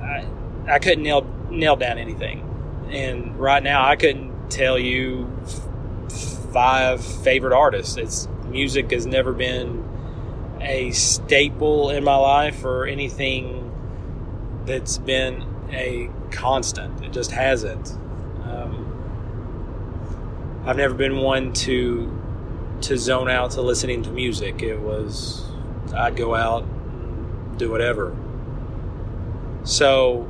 I, 0.02 0.26
I 0.68 0.80
couldn't 0.80 1.04
nail 1.04 1.22
nail 1.50 1.76
down 1.76 1.98
anything, 1.98 2.88
and 2.90 3.38
right 3.40 3.64
now 3.64 3.88
I 3.88 3.96
couldn't 3.96 4.50
tell 4.50 4.78
you 4.78 5.30
five 6.54 7.04
favorite 7.04 7.54
artists. 7.54 7.98
It's 7.98 8.28
music 8.48 8.92
has 8.92 9.06
never 9.06 9.34
been 9.34 9.84
a 10.62 10.92
staple 10.92 11.90
in 11.90 12.04
my 12.04 12.16
life 12.16 12.64
or 12.64 12.86
anything 12.86 13.72
that's 14.66 14.98
been 14.98 15.44
a 15.72 16.10
constant. 16.32 17.04
It 17.04 17.12
just 17.12 17.32
hasn't. 17.32 17.92
Um, 18.44 18.92
I've 20.66 20.78
never 20.78 20.94
been 20.94 21.18
one 21.18 21.54
to 21.54 22.22
to 22.82 22.98
zone 22.98 23.30
out 23.30 23.52
to 23.52 23.62
listening 23.62 24.04
to 24.04 24.12
music. 24.12 24.62
It 24.62 24.80
was 24.80 25.44
I'd 25.96 26.16
go 26.16 26.36
out 26.36 26.64
and 26.64 27.58
do 27.58 27.70
whatever. 27.70 28.16
So 29.64 30.30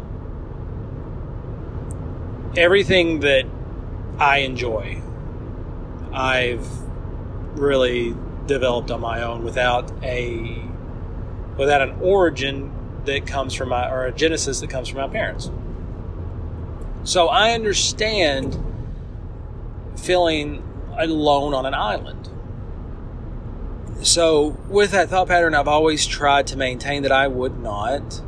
everything 2.58 3.20
that 3.22 3.46
I 4.18 4.40
enjoy, 4.40 5.02
I've 6.14 6.68
really 7.56 8.16
developed 8.46 8.92
on 8.92 9.02
my 9.02 9.24
own 9.24 9.44
without 9.44 9.92
a 10.04 10.62
without 11.58 11.82
an 11.82 11.98
origin 12.02 12.72
that 13.06 13.26
comes 13.26 13.54
from 13.54 13.70
my 13.70 13.90
or 13.90 14.06
a 14.06 14.12
genesis 14.12 14.60
that 14.60 14.70
comes 14.70 14.90
from 14.90 15.00
my 15.00 15.08
parents. 15.08 15.50
So 17.04 17.28
I 17.28 17.52
understand 17.52 18.58
feeling 19.96 20.64
alone 20.98 21.54
on 21.54 21.66
an 21.66 21.74
island. 21.74 22.30
So 24.02 24.58
with 24.70 24.92
that 24.92 25.10
thought 25.10 25.28
pattern, 25.28 25.56
I've 25.56 25.68
always 25.68 26.06
tried 26.06 26.48
to 26.48 26.58
maintain 26.58 27.04
that 27.04 27.12
I 27.12 27.28
would 27.28 27.60
not 27.60 28.22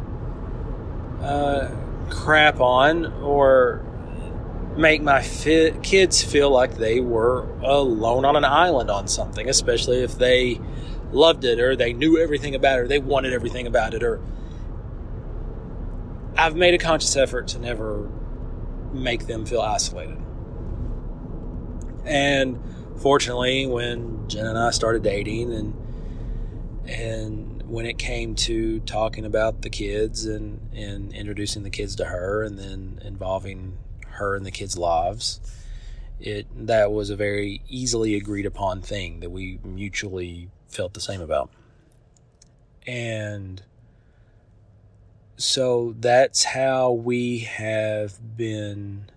uh, 1.22 1.70
crap 2.10 2.60
on 2.60 3.06
or 3.22 3.84
make 4.78 5.02
my 5.02 5.22
fi- 5.22 5.72
kids 5.82 6.24
feel 6.24 6.50
like 6.50 6.78
they 6.78 7.00
were 7.00 7.48
alone 7.62 8.26
on 8.26 8.36
an 8.36 8.46
island 8.46 8.90
on 8.90 9.08
something, 9.08 9.50
especially 9.50 10.04
if 10.04 10.18
they 10.18 10.60
loved 11.12 11.46
it 11.46 11.60
or 11.60 11.76
they 11.76 11.94
knew 11.94 12.18
everything 12.18 12.54
about 12.56 12.80
it 12.80 12.82
or 12.84 12.88
they 12.88 13.00
wanted 13.00 13.34
everything 13.34 13.66
about 13.66 13.94
it 13.94 14.04
or 14.04 14.22
I've 16.38 16.56
made 16.56 16.74
a 16.74 16.78
conscious 16.78 17.16
effort 17.16 17.48
to 17.50 17.60
never 17.60 18.10
make 18.94 19.26
them 19.26 19.46
feel 19.46 19.62
isolated. 19.62 20.18
And 22.06 22.60
fortunately, 22.98 23.66
when 23.66 24.28
Jen 24.30 24.46
and 24.46 24.58
I 24.58 24.70
started 24.72 25.04
dating 25.04 25.54
and 25.54 25.74
and 26.88 27.64
when 27.68 27.86
it 27.86 27.98
came 27.98 28.36
to 28.36 28.80
talking 28.82 29.26
about 29.26 29.62
the 29.62 29.70
kids 29.70 30.26
and, 30.26 30.70
and 30.74 31.12
introducing 31.12 31.64
the 31.64 31.70
kids 31.70 31.98
to 31.98 32.06
her 32.06 32.44
and 32.44 32.58
then 32.58 33.02
involving 33.04 33.78
her 34.18 34.36
and 34.36 34.46
the 34.46 34.52
kids' 34.52 34.78
lives, 34.78 35.40
it 36.20 36.48
that 36.68 36.92
was 36.92 37.10
a 37.10 37.16
very 37.16 37.62
easily 37.70 38.16
agreed 38.16 38.46
upon 38.46 38.82
thing 38.82 39.20
that 39.22 39.30
we 39.30 39.60
mutually 39.64 40.50
felt 40.68 40.94
the 40.94 41.02
same 41.02 41.22
about. 41.22 41.50
And 42.86 43.62
so 45.38 45.96
that's 46.00 46.44
how 46.44 46.92
we 46.92 47.40
have 47.40 48.38
been 48.38 49.10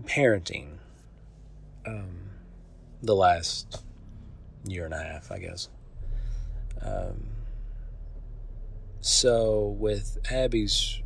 parenting 0.00 0.78
um, 1.86 2.30
the 3.02 3.14
last 3.14 3.82
year 4.64 4.84
and 4.84 4.94
a 4.94 5.02
half, 5.02 5.30
I 5.30 5.38
guess. 5.38 5.68
Um, 6.80 7.28
so 9.00 9.76
with 9.78 10.18
Abby's 10.30 11.01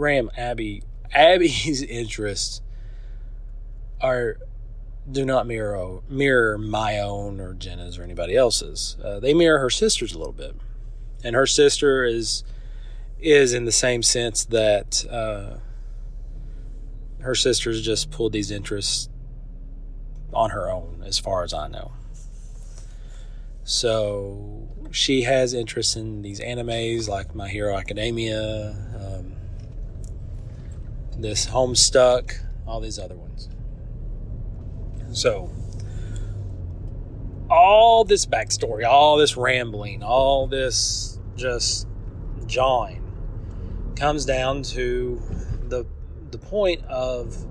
Ram, 0.00 0.30
Abby, 0.36 0.82
Abby's 1.12 1.82
interests 1.88 2.60
are 4.00 4.38
do 5.10 5.24
not 5.24 5.46
mirror 5.46 6.00
mirror 6.08 6.58
my 6.58 7.00
own 7.00 7.40
or 7.40 7.54
Jenna's 7.54 7.98
or 7.98 8.02
anybody 8.02 8.36
else's. 8.36 8.96
Uh, 9.02 9.20
they 9.20 9.34
mirror 9.34 9.58
her 9.58 9.70
sister's 9.70 10.14
a 10.14 10.18
little 10.18 10.32
bit, 10.32 10.54
and 11.24 11.34
her 11.34 11.46
sister 11.46 12.04
is 12.04 12.44
is 13.20 13.52
in 13.52 13.64
the 13.64 13.72
same 13.72 14.02
sense 14.02 14.44
that 14.46 15.04
uh, 15.10 15.58
her 17.20 17.34
sister's 17.34 17.82
just 17.82 18.10
pulled 18.10 18.32
these 18.32 18.50
interests 18.50 19.08
on 20.32 20.50
her 20.50 20.70
own, 20.70 21.02
as 21.04 21.18
far 21.18 21.42
as 21.42 21.52
I 21.52 21.68
know. 21.68 21.92
So 23.64 24.68
she 24.90 25.22
has 25.22 25.54
interest 25.54 25.96
in 25.96 26.22
these 26.22 26.40
animes 26.40 27.08
like 27.08 27.34
My 27.34 27.48
Hero 27.48 27.76
Academia, 27.76 28.74
um, 28.98 29.34
this 31.20 31.46
Homestuck, 31.46 32.34
all 32.66 32.80
these 32.80 32.98
other 32.98 33.16
ones. 33.16 33.48
So, 35.12 35.50
all 37.50 38.04
this 38.04 38.26
backstory, 38.26 38.86
all 38.86 39.16
this 39.16 39.36
rambling, 39.36 40.02
all 40.02 40.46
this 40.46 41.18
just 41.36 41.86
jawing 42.46 43.06
comes 43.96 44.24
down 44.24 44.62
to 44.62 45.20
the 45.68 45.84
the 46.30 46.38
point 46.38 46.84
of 46.86 47.46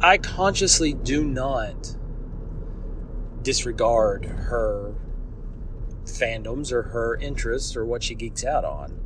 I 0.00 0.18
consciously 0.18 0.92
do 0.92 1.24
not 1.24 1.96
disregard 3.42 4.24
her 4.24 4.94
fandoms 6.04 6.72
or 6.72 6.82
her 6.82 7.16
interests 7.16 7.76
or 7.76 7.84
what 7.86 8.02
she 8.02 8.14
geeks 8.14 8.44
out 8.44 8.64
on. 8.64 9.03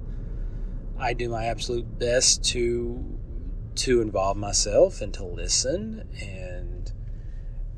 I 1.00 1.12
do 1.12 1.28
my 1.28 1.46
absolute 1.46 1.98
best 1.98 2.44
to 2.46 3.04
to 3.76 4.00
involve 4.00 4.36
myself 4.36 5.00
and 5.00 5.14
to 5.14 5.24
listen 5.24 6.08
and 6.20 6.92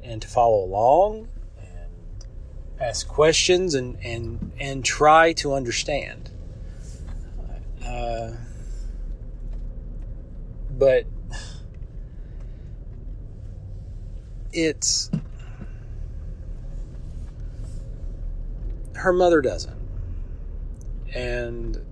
and 0.02 0.22
to 0.22 0.28
follow 0.28 0.64
along 0.64 1.28
and 1.58 2.24
ask 2.80 3.06
questions 3.06 3.74
and 3.74 3.98
and 4.02 4.52
and 4.58 4.84
try 4.84 5.34
to 5.34 5.52
understand. 5.52 6.30
Uh, 7.84 8.32
but 10.70 11.04
it's 14.52 15.10
her 18.94 19.12
mother 19.12 19.40
doesn't 19.40 19.78
and 21.14 21.84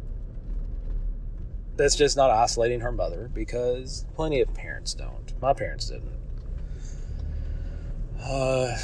that's 1.78 1.94
just 1.94 2.16
not 2.16 2.28
isolating 2.28 2.80
her 2.80 2.90
mother 2.90 3.30
because 3.32 4.04
plenty 4.14 4.40
of 4.40 4.52
parents 4.52 4.94
don't. 4.94 5.32
My 5.40 5.52
parents 5.52 5.88
didn't. 5.88 6.18
Uh, 8.20 8.76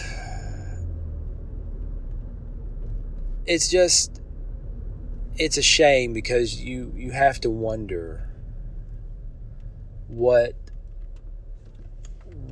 it's 3.46 3.68
just 3.68 4.22
it's 5.36 5.56
a 5.56 5.62
shame 5.62 6.12
because 6.12 6.62
you 6.62 6.92
you 6.96 7.10
have 7.10 7.40
to 7.40 7.50
wonder 7.50 8.30
what 10.06 10.54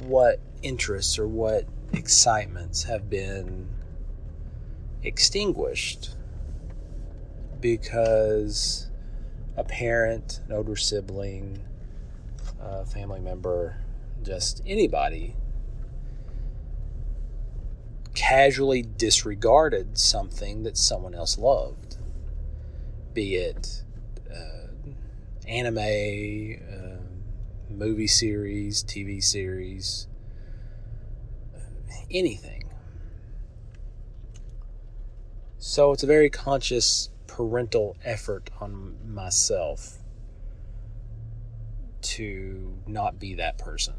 what 0.01 0.41
interests 0.63 1.21
or 1.21 1.29
what 1.29 1.67
excitements 1.93 2.83
have 2.83 3.09
been 3.09 3.69
extinguished. 5.05 6.17
Because 7.61 8.91
a 9.57 9.65
parent, 9.65 10.41
an 10.47 10.53
older 10.53 10.77
sibling, 10.77 11.61
a 12.61 12.85
family 12.85 13.21
member, 13.21 13.77
just 14.23 14.63
anybody 14.67 15.35
casually 18.15 18.83
disregarded 18.83 19.97
something 19.99 20.63
that 20.65 20.77
someone 20.77 21.15
else 21.15 21.39
loved, 21.39 21.97
be 23.15 23.37
it 23.37 23.83
uh, 24.31 24.67
anime, 25.49 26.59
uh, 26.71 27.73
movie 27.73 28.07
series, 28.07 28.85
TV 28.85 29.23
series, 29.23 30.07
anything. 32.11 32.65
So 35.59 35.93
it's 35.93 36.03
a 36.03 36.07
very 36.07 36.29
conscious 36.29 37.09
parental 37.33 37.97
effort 38.05 38.51
on 38.61 38.95
myself 39.07 39.97
to 42.03 42.77
not 42.87 43.19
be 43.19 43.35
that 43.35 43.57
person. 43.57 43.95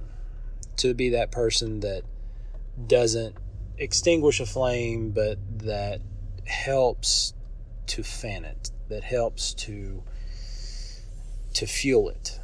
To 0.77 0.93
be 0.93 1.09
that 1.09 1.31
person 1.31 1.79
that 1.79 2.03
doesn't 2.85 3.35
extinguish 3.77 4.39
a 4.39 4.45
flame, 4.45 5.09
but 5.09 5.39
that 5.59 6.01
helps 6.45 7.33
to 7.87 8.03
fan 8.03 8.45
it, 8.45 8.69
that 8.89 9.03
helps 9.03 9.53
to 9.55 10.03
to 11.53 11.65
fuel 11.65 12.09
it. 12.09 12.39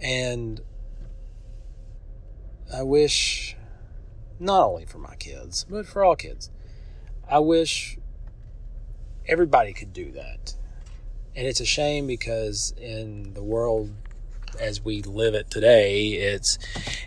And 0.00 0.60
I 2.72 2.82
wish, 2.82 3.56
not 4.40 4.62
only 4.64 4.86
for 4.86 4.98
my 4.98 5.14
kids, 5.16 5.64
but 5.68 5.86
for 5.86 6.02
all 6.02 6.16
kids, 6.16 6.50
I 7.28 7.38
wish 7.38 7.98
everybody 9.28 9.72
could 9.72 9.92
do 9.92 10.12
that. 10.12 10.54
And 11.34 11.46
it's 11.46 11.60
a 11.60 11.66
shame 11.66 12.06
because 12.06 12.72
in 12.78 13.34
the 13.34 13.42
world 13.42 13.92
as 14.58 14.82
we 14.82 15.02
live 15.02 15.34
it 15.34 15.50
today, 15.50 16.12
it's 16.12 16.58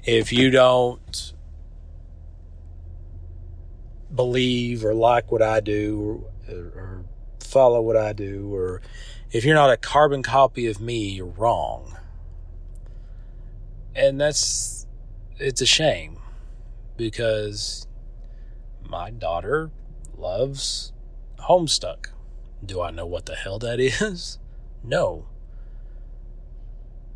if 0.03 0.32
you 0.32 0.51
don't 0.51 1.34
believe 4.13 4.86
or 4.86 4.93
like 4.93 5.32
what 5.32 5.41
I 5.41 5.60
do 5.60 6.25
or, 6.47 6.55
or 6.55 7.05
follow 7.39 7.82
what 7.82 7.97
I 7.97 8.13
do, 8.13 8.53
or 8.53 8.82
if 9.32 9.43
you're 9.43 9.55
not 9.55 9.71
a 9.71 9.77
carbon 9.77 10.23
copy 10.23 10.67
of 10.67 10.79
me, 10.79 11.10
you're 11.10 11.25
wrong. 11.25 11.97
And 13.95 14.19
that's, 14.19 14.86
it's 15.38 15.62
a 15.62 15.65
shame 15.65 16.19
because 16.97 17.88
my 18.88 19.10
daughter 19.10 19.71
loves 20.17 20.93
Homestuck. 21.47 22.08
Do 22.65 22.82
I 22.82 22.91
know 22.91 23.06
what 23.06 23.25
the 23.25 23.36
hell 23.36 23.60
that 23.60 23.80
is? 24.02 24.39
No. 24.84 25.28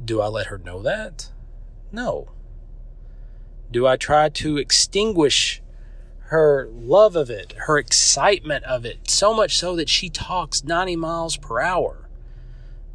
Do 0.03 0.21
I 0.21 0.27
let 0.27 0.47
her 0.47 0.57
know 0.57 0.81
that? 0.81 1.29
No. 1.91 2.29
Do 3.71 3.87
I 3.87 3.95
try 3.95 4.29
to 4.29 4.57
extinguish 4.57 5.61
her 6.27 6.67
love 6.71 7.15
of 7.15 7.29
it, 7.29 7.53
her 7.57 7.77
excitement 7.77 8.63
of 8.65 8.85
it, 8.85 9.09
so 9.09 9.33
much 9.33 9.57
so 9.57 9.75
that 9.75 9.89
she 9.89 10.09
talks 10.09 10.63
90 10.63 10.95
miles 10.95 11.37
per 11.37 11.59
hour? 11.59 12.09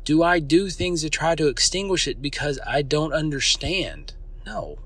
Do 0.05 0.23
I 0.23 0.39
do 0.39 0.71
things 0.71 1.03
to 1.03 1.11
try 1.11 1.35
to 1.35 1.49
extinguish 1.49 2.09
it 2.09 2.23
because 2.23 2.59
I 2.67 2.83
don't 2.83 3.13
understand? 3.13 4.15
No. 4.47 4.79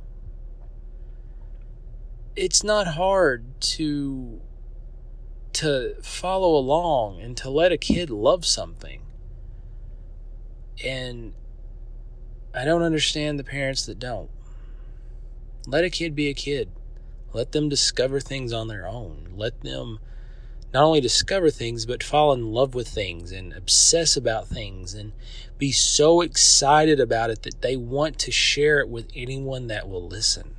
It's 2.35 2.65
not 2.65 2.89
hard 2.89 3.61
to 3.61 4.41
to 5.55 5.97
follow 6.03 6.57
along 6.57 7.21
and 7.21 7.37
to 7.39 7.51
let 7.51 7.73
a 7.73 7.77
kid 7.77 8.11
love 8.11 8.45
something. 8.45 9.03
And 10.85 11.35
I 12.55 12.65
don't 12.65 12.83
understand 12.83 13.39
the 13.39 13.45
parents 13.45 13.87
that 13.87 13.99
don't. 13.99 14.31
Let 15.67 15.85
a 15.85 15.91
kid 15.91 16.15
be 16.15 16.29
a 16.29 16.35
kid. 16.35 16.71
Let 17.33 17.53
them 17.53 17.69
discover 17.69 18.21
things 18.21 18.53
on 18.53 18.69
their 18.69 18.87
own. 18.87 19.29
Let 19.35 19.61
them 19.63 20.01
not 20.73 20.85
only 20.85 21.01
discover 21.01 21.51
things, 21.51 21.87
but 21.87 22.03
fall 22.03 22.33
in 22.33 22.53
love 22.53 22.75
with 22.75 22.89
things 22.89 23.31
and 23.31 23.53
obsess 23.53 24.17
about 24.17 24.49
things 24.49 24.95
and 24.95 25.13
be 25.59 25.71
so 25.71 26.23
excited 26.23 26.99
about 26.99 27.31
it 27.31 27.43
that 27.43 27.61
they 27.61 27.77
want 27.77 28.19
to 28.21 28.33
share 28.33 28.81
it 28.81 28.89
with 28.89 29.09
anyone 29.15 29.67
that 29.67 29.89
will 29.89 30.07
listen. 30.07 30.57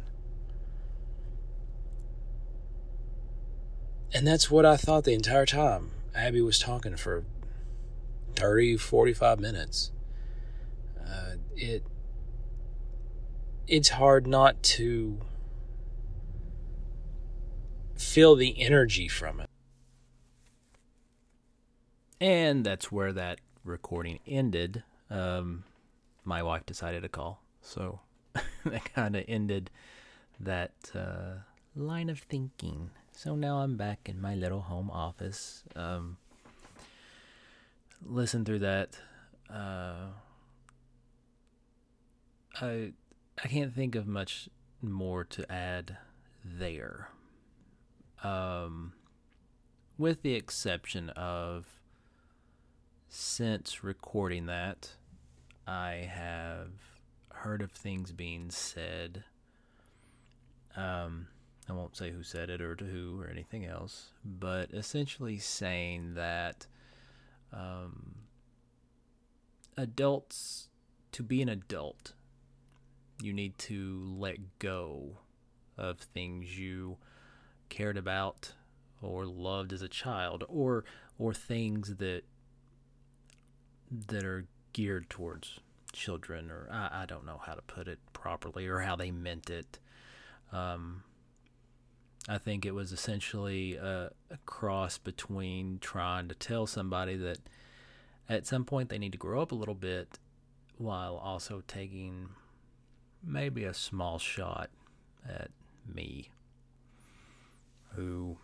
And 4.13 4.28
that's 4.28 4.52
what 4.52 4.65
I 4.65 4.78
thought 4.78 5.06
the 5.06 5.13
entire 5.13 5.45
time. 5.45 5.91
Abby 6.15 6.41
was 6.41 6.60
talking 6.60 6.95
for 6.95 7.23
30, 8.36 8.78
45 8.78 9.39
minutes. 9.39 9.91
Uh, 10.99 11.36
it 11.56 11.84
it's 13.67 13.89
hard 13.89 14.28
not 14.28 14.62
to 14.62 15.19
feel 17.95 18.36
the 18.36 18.62
energy 18.62 19.08
from 19.08 19.39
it. 19.39 19.49
And 22.19 22.65
that's 22.65 22.91
where 22.91 23.12
that 23.13 23.39
recording 23.63 24.19
ended. 24.28 24.84
Um, 25.10 25.63
my 26.23 26.43
wife 26.43 26.65
decided 26.65 27.04
to 27.04 27.10
call, 27.10 27.41
so 27.62 28.02
that 28.65 28.93
kind 28.93 29.15
of 29.15 29.23
ended 29.28 29.69
that 30.39 30.71
uh, 30.93 31.39
line 31.76 32.10
of 32.10 32.19
thinking. 32.19 32.91
So 33.15 33.36
now 33.36 33.60
I'm 33.60 33.78
back 33.78 34.10
in 34.10 34.19
my 34.19 34.36
little 34.36 34.62
home 34.62 34.89
office. 34.91 35.63
Um, 35.76 36.17
listen 38.06 38.43
through 38.43 38.60
that. 38.60 38.97
Uh, 39.49 40.08
I 42.60 42.91
I 43.41 43.47
can't 43.47 43.73
think 43.73 43.95
of 43.95 44.08
much 44.08 44.49
more 44.82 45.23
to 45.26 45.49
add 45.52 45.97
there. 46.43 47.10
Um, 48.23 48.93
with 49.97 50.21
the 50.21 50.34
exception 50.34 51.10
of 51.12 51.80
since 53.08 53.84
recording 53.84 54.47
that, 54.47 54.95
I 55.67 56.10
have 56.12 56.71
heard 57.30 57.62
of 57.62 57.71
things 57.71 58.12
being 58.12 58.49
said. 58.49 59.23
Um, 60.76 61.28
I 61.69 61.73
won't 61.73 61.95
say 61.95 62.12
who 62.12 62.23
said 62.23 62.49
it 62.49 62.62
or 62.62 62.76
to 62.76 62.86
who 62.86 63.21
or 63.21 63.28
anything 63.28 63.65
else, 63.65 64.10
but 64.26 64.71
essentially 64.71 65.38
saying 65.38 66.15
that 66.15 66.67
um, 67.54 68.15
adults, 69.78 70.69
to 71.13 71.23
be 71.23 71.41
an 71.41 71.49
adult, 71.49 72.13
you 73.21 73.34
need 73.34 73.58
to 73.58 74.15
let 74.17 74.60
go 74.60 75.17
of 75.78 75.99
things 75.99 76.58
you 76.58 76.97
cared 77.69 77.97
about 77.97 78.54
or 79.02 79.26
loved 79.26 79.73
as 79.73 79.82
a 79.82 79.88
child 79.88 80.43
or 80.47 80.84
or 81.17 81.34
things 81.34 81.95
that 81.97 82.23
that 83.91 84.23
are 84.23 84.45
geared 84.73 85.10
towards 85.10 85.60
children 85.91 86.49
or 86.49 86.67
I, 86.71 87.04
I 87.04 87.06
don't 87.06 87.26
know 87.26 87.39
how 87.43 87.54
to 87.54 87.62
put 87.62 87.88
it 87.88 87.99
properly 88.13 88.67
or 88.67 88.80
how 88.80 88.95
they 88.95 89.12
meant 89.12 89.49
it. 89.49 89.80
Um, 90.52 91.04
I 92.28 92.38
think 92.38 92.66
it 92.66 92.74
was 92.74 92.92
essentially 92.92 93.76
a, 93.76 94.12
a 94.32 94.38
cross 94.46 94.98
between 94.98 95.80
trying 95.80 96.30
to 96.30 96.36
tell 96.36 96.66
somebody 96.66 97.18
that 97.18 97.40
at 98.30 98.48
some 98.48 98.64
point 98.64 98.90
they 98.90 98.98
need 98.98 99.12
to 99.12 99.18
grow 99.18 99.42
up 99.42 99.52
a 99.52 99.56
little 99.56 99.76
bit 99.76 100.20
while 100.78 101.18
also 101.18 101.64
taking 101.68 102.30
maybe 103.22 103.66
a 103.66 103.74
small 103.74 104.20
shot 104.20 104.70
at 105.28 105.52
me, 105.94 106.30
who 107.96 108.38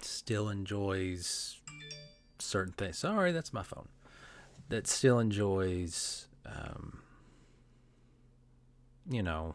still 0.00 0.48
enjoys 0.48 1.60
certain 2.38 2.72
things. 2.72 2.98
Sorry, 2.98 3.32
that's 3.32 3.52
my 3.52 3.62
phone. 3.62 3.88
That 4.70 4.86
still 4.86 5.18
enjoys, 5.18 6.28
um, 6.46 7.00
you 9.08 9.22
know, 9.22 9.54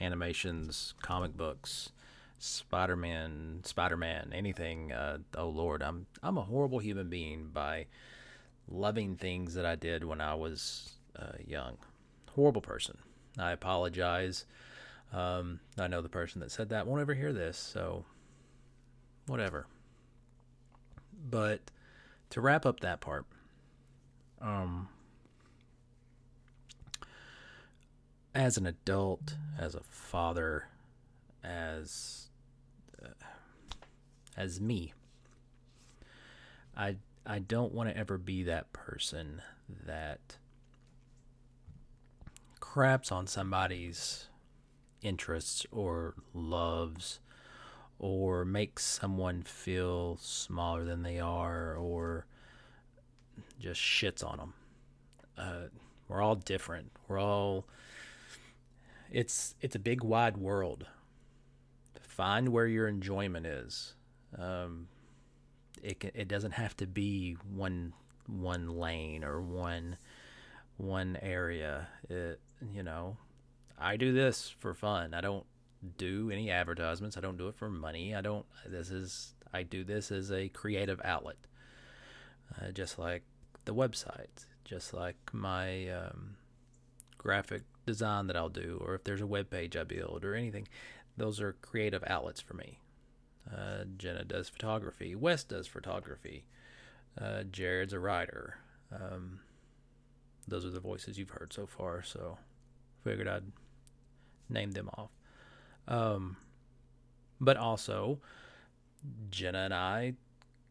animations, 0.00 0.94
comic 1.02 1.36
books, 1.36 1.90
Spider-Man, 2.38 3.60
Spider-Man, 3.64 4.32
anything. 4.34 4.92
Uh, 4.92 5.18
oh 5.36 5.48
Lord, 5.48 5.82
I'm 5.82 6.06
I'm 6.22 6.38
a 6.38 6.42
horrible 6.42 6.78
human 6.78 7.08
being 7.08 7.50
by 7.52 7.86
loving 8.68 9.16
things 9.16 9.54
that 9.54 9.64
I 9.64 9.76
did 9.76 10.04
when 10.04 10.20
I 10.20 10.34
was 10.34 10.90
uh, 11.18 11.32
young 11.46 11.78
horrible 12.36 12.60
person. 12.60 12.98
I 13.38 13.52
apologize. 13.52 14.44
Um, 15.12 15.60
I 15.78 15.88
know 15.88 16.02
the 16.02 16.08
person 16.08 16.40
that 16.40 16.52
said 16.52 16.68
that 16.68 16.86
won't 16.86 17.00
ever 17.00 17.14
hear 17.14 17.32
this, 17.32 17.56
so 17.58 18.04
whatever. 19.26 19.66
But 21.28 21.60
to 22.30 22.40
wrap 22.40 22.66
up 22.66 22.80
that 22.80 23.00
part, 23.00 23.24
um, 24.40 24.88
as 28.36 28.58
an 28.58 28.66
adult, 28.66 29.34
as 29.58 29.74
a 29.74 29.80
father, 29.80 30.68
as 31.42 32.28
uh, 33.02 33.08
as 34.36 34.60
me, 34.60 34.92
I 36.76 36.96
I 37.24 37.38
don't 37.38 37.72
want 37.72 37.88
to 37.88 37.96
ever 37.96 38.18
be 38.18 38.42
that 38.42 38.74
person 38.74 39.40
that 39.86 40.36
craps 42.60 43.10
on 43.10 43.26
somebody's 43.26 44.26
interests 45.00 45.64
or 45.72 46.14
loves 46.34 47.20
or 47.98 48.44
makes 48.44 48.84
someone 48.84 49.42
feel 49.44 50.18
smaller 50.20 50.84
than 50.84 51.02
they 51.02 51.18
are 51.18 51.74
or 51.74 52.26
just 53.58 53.80
shits 53.80 54.22
on 54.22 54.36
them. 54.36 54.54
Uh, 55.38 55.68
we're 56.06 56.20
all 56.20 56.34
different. 56.34 56.92
We're 57.08 57.18
all 57.18 57.64
it's 59.10 59.54
it's 59.60 59.74
a 59.74 59.80
big 59.80 60.02
wide 60.02 60.36
world. 60.36 60.86
Find 62.00 62.48
where 62.48 62.66
your 62.66 62.88
enjoyment 62.88 63.46
is. 63.46 63.94
Um, 64.38 64.88
it 65.82 66.04
it 66.14 66.28
doesn't 66.28 66.52
have 66.52 66.76
to 66.78 66.86
be 66.86 67.36
one 67.52 67.92
one 68.26 68.68
lane 68.68 69.24
or 69.24 69.40
one 69.40 69.98
one 70.76 71.18
area. 71.22 71.88
It 72.08 72.40
you 72.72 72.82
know, 72.82 73.16
I 73.78 73.96
do 73.96 74.12
this 74.12 74.54
for 74.58 74.74
fun. 74.74 75.14
I 75.14 75.20
don't 75.20 75.44
do 75.98 76.30
any 76.30 76.50
advertisements. 76.50 77.16
I 77.16 77.20
don't 77.20 77.36
do 77.36 77.48
it 77.48 77.54
for 77.54 77.68
money. 77.68 78.14
I 78.14 78.20
don't. 78.20 78.46
This 78.66 78.90
is 78.90 79.34
I 79.52 79.62
do 79.62 79.84
this 79.84 80.10
as 80.10 80.32
a 80.32 80.48
creative 80.48 81.00
outlet, 81.04 81.36
uh, 82.60 82.70
just 82.72 82.98
like 82.98 83.22
the 83.64 83.74
website, 83.74 84.46
just 84.64 84.92
like 84.92 85.16
my 85.32 85.88
um, 85.88 86.36
graphic 87.18 87.62
design 87.86 88.26
that 88.26 88.36
I'll 88.36 88.48
do, 88.48 88.80
or 88.84 88.94
if 88.94 89.04
there's 89.04 89.20
a 89.20 89.26
web 89.26 89.50
page 89.50 89.76
I 89.76 89.84
build 89.84 90.24
or 90.24 90.34
anything. 90.34 90.68
Those 91.16 91.40
are 91.40 91.56
creative 91.62 92.04
outlets 92.06 92.40
for 92.40 92.54
me. 92.54 92.78
Uh, 93.50 93.84
Jenna 93.96 94.24
does 94.24 94.48
photography. 94.48 95.14
Wes 95.14 95.44
does 95.44 95.66
photography. 95.66 96.44
Uh, 97.18 97.44
Jared's 97.44 97.92
a 97.92 97.98
writer. 97.98 98.58
Um, 98.92 99.40
those 100.46 100.64
are 100.64 100.70
the 100.70 100.80
voices 100.80 101.18
you've 101.18 101.30
heard 101.30 101.52
so 101.52 101.66
far, 101.66 102.02
so 102.02 102.38
figured 103.04 103.28
I'd 103.28 103.52
name 104.48 104.72
them 104.72 104.90
off. 104.96 105.10
Um, 105.88 106.36
but 107.40 107.56
also, 107.56 108.18
Jenna 109.30 109.58
and 109.58 109.74
I 109.74 110.14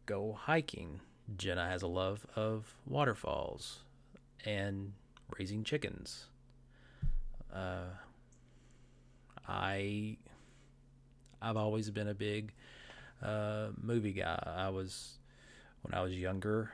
go 0.04 0.36
hiking. 0.38 1.00
Jenna 1.36 1.66
has 1.66 1.82
a 1.82 1.88
love 1.88 2.26
of 2.36 2.74
waterfalls 2.86 3.80
and 4.44 4.92
raising 5.38 5.64
chickens. 5.64 6.26
Uh, 7.54 7.86
I 9.48 10.16
I've 11.40 11.56
always 11.56 11.90
been 11.90 12.08
a 12.08 12.14
big 12.14 12.52
uh, 13.22 13.68
movie 13.80 14.12
guy. 14.12 14.42
I 14.44 14.68
was 14.70 15.18
when 15.82 15.94
I 15.94 16.02
was 16.02 16.12
younger. 16.12 16.72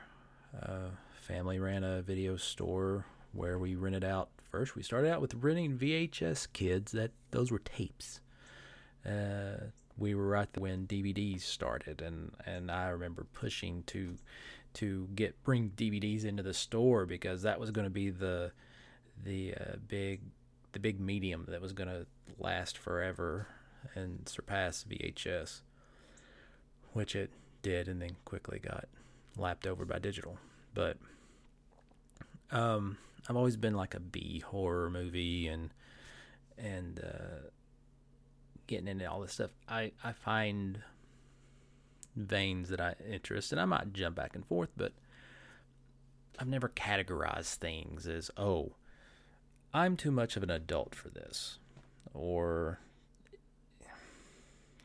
Uh, 0.61 0.89
family 1.13 1.59
ran 1.59 1.83
a 1.83 2.01
video 2.01 2.37
store 2.37 3.05
where 3.33 3.57
we 3.57 3.75
rented 3.75 4.03
out. 4.03 4.29
First, 4.51 4.75
we 4.75 4.83
started 4.83 5.11
out 5.11 5.21
with 5.21 5.33
renting 5.35 5.77
VHS 5.77 6.47
kids. 6.53 6.91
That 6.91 7.11
those 7.31 7.51
were 7.51 7.59
tapes. 7.59 8.21
Uh, 9.05 9.67
we 9.97 10.15
were 10.15 10.27
right 10.27 10.49
when 10.57 10.87
DVDs 10.87 11.41
started, 11.41 12.01
and 12.01 12.31
and 12.45 12.71
I 12.71 12.89
remember 12.89 13.25
pushing 13.33 13.83
to 13.87 14.15
to 14.75 15.07
get 15.15 15.41
bring 15.43 15.71
DVDs 15.75 16.25
into 16.25 16.43
the 16.43 16.53
store 16.53 17.05
because 17.05 17.43
that 17.43 17.59
was 17.59 17.71
going 17.71 17.85
to 17.85 17.91
be 17.91 18.09
the 18.09 18.51
the 19.23 19.53
uh, 19.55 19.75
big 19.87 20.21
the 20.73 20.79
big 20.79 20.99
medium 20.99 21.45
that 21.49 21.61
was 21.61 21.73
going 21.73 21.89
to 21.89 22.05
last 22.37 22.77
forever 22.77 23.47
and 23.95 24.27
surpass 24.27 24.85
VHS, 24.87 25.61
which 26.93 27.15
it 27.15 27.31
did, 27.61 27.87
and 27.87 28.01
then 28.01 28.17
quickly 28.25 28.59
got 28.59 28.87
lapped 29.37 29.65
over 29.65 29.85
by 29.85 29.99
digital. 29.99 30.37
But 30.73 30.97
um, 32.51 32.97
I've 33.27 33.35
always 33.35 33.57
been 33.57 33.75
like 33.75 33.93
a 33.95 33.99
B 33.99 34.39
horror 34.39 34.89
movie 34.89 35.47
and 35.47 35.71
and 36.57 36.99
uh, 36.99 37.47
getting 38.67 38.87
into 38.87 39.09
all 39.09 39.21
this 39.21 39.33
stuff. 39.33 39.51
I 39.67 39.91
I 40.03 40.11
find 40.11 40.79
veins 42.15 42.69
that 42.69 42.81
I 42.81 42.95
interest, 43.09 43.51
and 43.51 43.61
I 43.61 43.65
might 43.65 43.93
jump 43.93 44.15
back 44.15 44.35
and 44.35 44.45
forth, 44.45 44.69
but 44.75 44.93
I've 46.39 46.47
never 46.47 46.69
categorized 46.69 47.55
things 47.55 48.07
as 48.07 48.31
oh, 48.37 48.73
I'm 49.73 49.97
too 49.97 50.11
much 50.11 50.37
of 50.37 50.43
an 50.43 50.51
adult 50.51 50.93
for 50.93 51.09
this, 51.09 51.57
or 52.13 52.79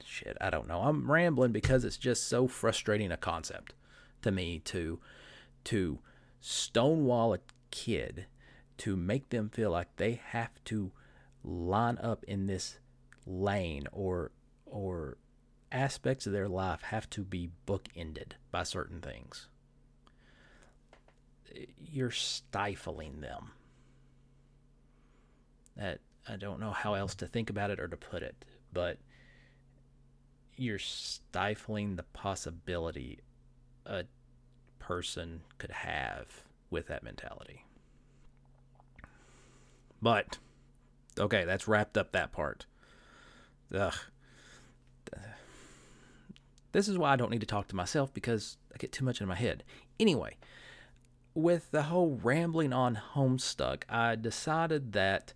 shit, 0.05 0.37
I 0.41 0.51
don't 0.51 0.67
know. 0.67 0.81
I'm 0.81 1.11
rambling 1.11 1.53
because 1.53 1.85
it's 1.85 1.99
just 1.99 2.29
so 2.29 2.49
frustrating 2.49 3.13
a 3.13 3.17
concept 3.17 3.75
to 4.23 4.31
me 4.31 4.61
to 4.61 4.99
to 5.65 5.99
stonewall 6.41 7.35
a 7.35 7.39
kid 7.71 8.27
to 8.79 8.97
make 8.97 9.29
them 9.29 9.51
feel 9.51 9.71
like 9.71 9.97
they 9.97 10.21
have 10.29 10.65
to 10.65 10.93
line 11.45 11.99
up 12.03 12.25
in 12.25 12.47
this 12.47 12.79
lane 13.27 13.87
or 13.93 14.31
or 14.65 15.19
aspects 15.71 16.27
of 16.27 16.33
their 16.33 16.49
life 16.49 16.81
have 16.83 17.11
to 17.11 17.23
be 17.23 17.51
bookended 17.67 18.33
by 18.51 18.63
certain 18.63 19.01
things. 19.01 19.49
You're 21.79 22.11
stifling 22.11 23.21
them. 23.21 23.51
That 25.79 26.01
I 26.29 26.37
don't 26.37 26.61
know 26.61 26.73
how 26.73 26.95
else 26.95 27.15
to 27.17 27.27
think 27.27 27.49
about 27.49 27.71
it 27.71 27.81
or 27.81 27.89
to 27.89 27.97
put 27.97 28.23
it, 28.23 28.45
but 28.73 28.99
you're 30.57 30.79
stifling 30.79 31.97
the 31.97 32.03
possibility 32.03 33.21
a 33.87 34.05
person 34.79 35.41
could 35.57 35.71
have 35.71 36.43
with 36.69 36.89
that 36.89 37.03
mentality. 37.03 37.65
But 40.03 40.39
okay, 41.19 41.45
that's 41.45 41.69
wrapped 41.69 41.97
up 41.97 42.13
that 42.13 42.33
part. 42.33 42.67
Ugh. 43.75 43.95
This 46.73 46.89
is 46.89 46.99
why 46.99 47.13
I 47.13 47.17
don't 47.17 47.31
need 47.31 47.41
to 47.41 47.47
talk 47.47 47.69
to 47.69 47.77
myself 47.77 48.13
because 48.13 48.59
I 48.73 48.77
get 48.77 48.93
too 48.93 49.05
much 49.05 49.21
in 49.21 49.29
my 49.29 49.35
head. 49.35 49.65
Anyway, 49.99 50.37
with 51.35 51.71
the 51.71 51.85
whole 51.85 52.21
rambling 52.23 52.73
on 52.73 53.01
Homestuck, 53.15 53.85
I 53.89 54.17
decided 54.17 54.93
that 54.93 55.33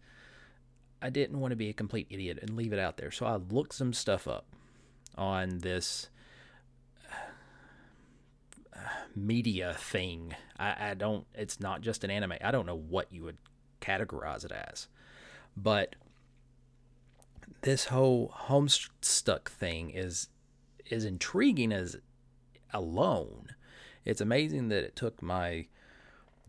I 1.03 1.11
didn't 1.11 1.41
want 1.41 1.51
to 1.53 1.57
be 1.57 1.69
a 1.69 1.75
complete 1.75 2.07
idiot 2.11 2.39
and 2.41 2.57
leave 2.57 2.73
it 2.73 2.79
out 2.79 2.97
there. 2.97 3.11
So 3.11 3.27
I 3.27 3.37
looked 3.37 3.75
some 3.75 3.93
stuff 3.93 4.29
up 4.29 4.47
on 5.17 5.59
this 5.59 6.09
uh, 8.75 8.79
media 9.17 9.75
thing. 9.77 10.35
I, 10.59 10.91
I 10.91 10.95
don't, 10.95 11.27
it's 11.35 11.59
not 11.59 11.81
just 11.81 12.05
an 12.05 12.11
anime. 12.11 12.35
I 12.41 12.51
don't 12.51 12.67
know 12.67 12.77
what 12.77 13.13
you 13.13 13.25
would 13.25 13.39
categorize 13.81 14.45
it 14.45 14.53
as. 14.53 14.87
But 15.57 15.97
this 17.63 17.87
whole 17.87 18.35
Homestuck 18.47 19.49
thing 19.49 19.91
is 19.91 20.29
is 20.91 21.05
intriguing 21.05 21.73
as 21.73 21.97
alone. 22.73 23.49
It's 24.05 24.21
amazing 24.21 24.69
that 24.69 24.85
it 24.85 24.97
took 24.97 25.23
my 25.23 25.67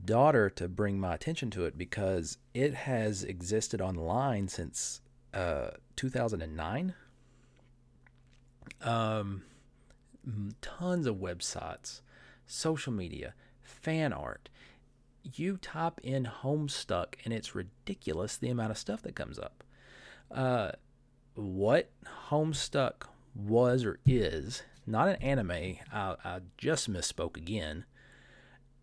daughter 0.05 0.49
to 0.51 0.67
bring 0.67 0.99
my 0.99 1.13
attention 1.13 1.49
to 1.51 1.65
it 1.65 1.77
because 1.77 2.37
it 2.53 2.73
has 2.73 3.23
existed 3.23 3.81
online 3.81 4.47
since 4.47 5.01
uh, 5.33 5.71
2009. 5.95 6.93
Um, 8.81 9.43
tons 10.61 11.07
of 11.07 11.15
websites, 11.15 12.01
social 12.45 12.93
media, 12.93 13.33
fan 13.61 14.13
art. 14.13 14.49
You 15.23 15.57
type 15.57 16.01
in 16.03 16.25
Homestuck, 16.25 17.15
and 17.23 17.33
it's 17.33 17.55
ridiculous 17.55 18.35
the 18.35 18.49
amount 18.49 18.71
of 18.71 18.77
stuff 18.77 19.01
that 19.03 19.15
comes 19.15 19.39
up. 19.39 19.63
Uh, 20.29 20.71
what 21.35 21.89
Homestuck 22.29 23.07
was 23.35 23.85
or 23.85 23.99
is 24.05 24.63
not 24.85 25.07
an 25.07 25.15
anime. 25.15 25.77
I, 25.91 26.15
I 26.23 26.39
just 26.57 26.91
misspoke 26.91 27.37
again. 27.37 27.85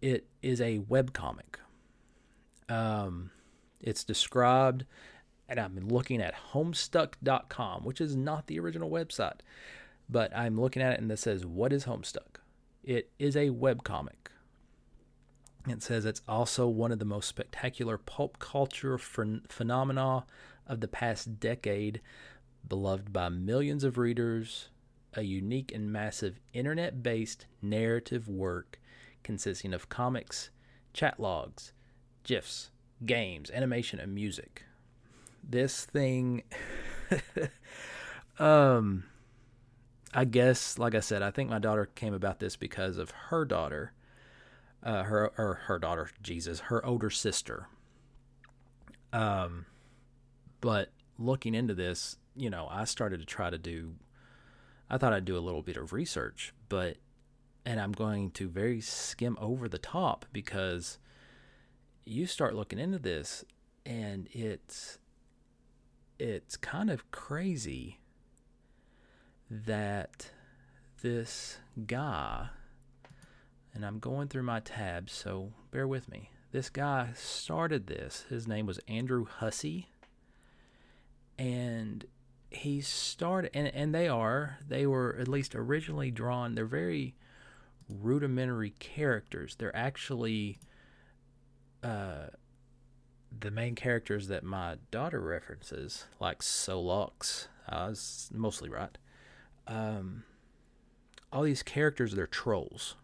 It 0.01 0.27
is 0.43 0.61
a 0.61 0.79
web 0.79 1.13
comic. 1.13 1.59
Um, 2.69 3.31
it's 3.81 4.05
described, 4.05 4.85
and 5.49 5.59
I'm 5.59 5.77
looking 5.89 6.23
at 6.23 6.35
Homestuck.com, 6.53 7.85
which 7.85 8.01
is 8.01 8.17
not 8.17 8.47
the 8.47 8.59
original 8.61 8.91
website, 8.91 9.41
but 10.09 10.35
I'm 10.37 10.61
looking 10.61 10.83
at 10.83 10.93
it 10.95 11.01
and 11.01 11.11
it 11.11 11.19
says, 11.19 11.45
"What 11.45 11.73
is 11.73 11.85
Homestuck?" 11.85 12.41
It 12.83 13.11
is 13.19 13.37
a 13.37 13.51
web 13.51 13.85
comic. 13.85 14.31
It 15.69 15.83
says 15.83 16.07
it's 16.07 16.23
also 16.27 16.67
one 16.67 16.93
of 16.93 16.99
the 16.99 17.05
most 17.05 17.29
spectacular 17.29 17.99
pulp 17.99 18.39
culture 18.39 18.97
ph- 18.97 19.43
phenomena 19.49 20.25
of 20.67 20.81
the 20.81 20.89
past 20.89 21.39
decade 21.39 22.01
beloved 22.67 23.13
by 23.13 23.29
millions 23.29 23.85
of 23.85 23.99
readers, 23.99 24.71
a 25.15 25.23
unique 25.23 25.73
and 25.73 25.93
massive 25.93 26.41
internet 26.53 27.03
based 27.03 27.47
narrative 27.61 28.29
work 28.29 28.81
consisting 29.23 29.73
of 29.73 29.89
comics, 29.89 30.51
chat 30.93 31.21
logs, 31.21 31.73
GIFs, 32.25 32.71
games, 33.05 33.51
animation, 33.51 34.01
and 34.01 34.15
music. 34.15 34.65
This 35.43 35.85
thing, 35.85 36.43
um, 38.39 39.05
I 40.13 40.25
guess, 40.25 40.79
like 40.79 40.95
I 40.95 41.01
said, 41.01 41.23
I 41.23 41.31
think 41.31 41.51
my 41.51 41.59
daughter 41.59 41.87
came 41.87 42.15
about 42.15 42.41
this 42.41 42.57
because 42.57 42.99
of 42.99 43.11
her 43.11 43.45
daughter, 43.45 43.93
uh, 44.83 45.05
her 45.05 45.33
or 45.39 45.61
her 45.67 45.79
daughter, 45.79 46.11
Jesus, 46.23 46.61
her 46.61 46.85
older 46.85 47.11
sister. 47.11 47.69
Um, 49.13 49.67
but 50.61 50.91
looking 51.19 51.55
into 51.55 51.75
this, 51.75 52.17
you 52.37 52.51
know, 52.51 52.69
I 52.71 52.85
started 52.85 53.21
to 53.21 53.27
try 53.27 53.51
to 53.51 53.59
do, 53.59 53.95
I 54.89 54.99
thought 54.99 55.13
I'd 55.13 55.25
do 55.25 55.37
a 55.37 55.41
little 55.41 55.63
bit 55.63 55.77
of 55.77 55.93
research, 55.93 56.53
but, 56.69 56.97
and 57.65 57.81
I'm 57.81 57.93
going 57.93 58.31
to 58.33 58.49
very 58.49 58.81
skim 58.81 59.37
over 59.41 59.69
the 59.69 59.79
top 59.79 60.27
because 60.33 60.99
you 62.05 62.27
start 62.27 62.55
looking 62.55 62.79
into 62.79 62.99
this 62.99 63.45
and 63.85 64.29
it's, 64.33 64.99
it's 66.19 66.57
kind 66.57 66.91
of 66.91 67.11
crazy 67.11 67.99
that 69.51 70.31
this 71.03 71.59
guy, 71.87 72.49
and 73.75 73.85
I'm 73.85 73.99
going 73.99 74.29
through 74.29 74.43
my 74.43 74.61
tabs, 74.61 75.13
so 75.13 75.53
bear 75.71 75.89
with 75.89 76.09
me. 76.09 76.31
This 76.53 76.69
guy 76.69 77.11
started 77.15 77.87
this. 77.87 78.27
His 78.29 78.49
name 78.49 78.67
was 78.67 78.81
Andrew 78.89 79.27
Hussie. 79.41 79.87
And 81.39 82.05
he 82.51 82.81
started 82.81 83.51
and, 83.55 83.69
and 83.69 83.95
they 83.95 84.09
are 84.09 84.59
they 84.67 84.85
were 84.85 85.17
at 85.21 85.29
least 85.29 85.55
originally 85.55 86.11
drawn 86.11 86.57
they're 86.57 86.65
very 86.65 87.15
rudimentary 88.01 88.71
characters. 88.79 89.57
They're 89.57 89.75
actually 89.75 90.59
uh 91.83 92.29
the 93.39 93.51
main 93.51 93.75
characters 93.75 94.29
that 94.29 94.43
my 94.43 94.77
daughter 94.91 95.21
references 95.21 96.07
like 96.21 96.43
Sollux 96.43 97.47
I 97.69 97.89
was 97.89 98.31
mostly 98.33 98.69
right? 98.69 98.97
Um 99.67 100.25
all 101.33 101.43
these 101.43 101.63
characters 101.63 102.15
they're 102.15 102.27
trolls. 102.27 102.97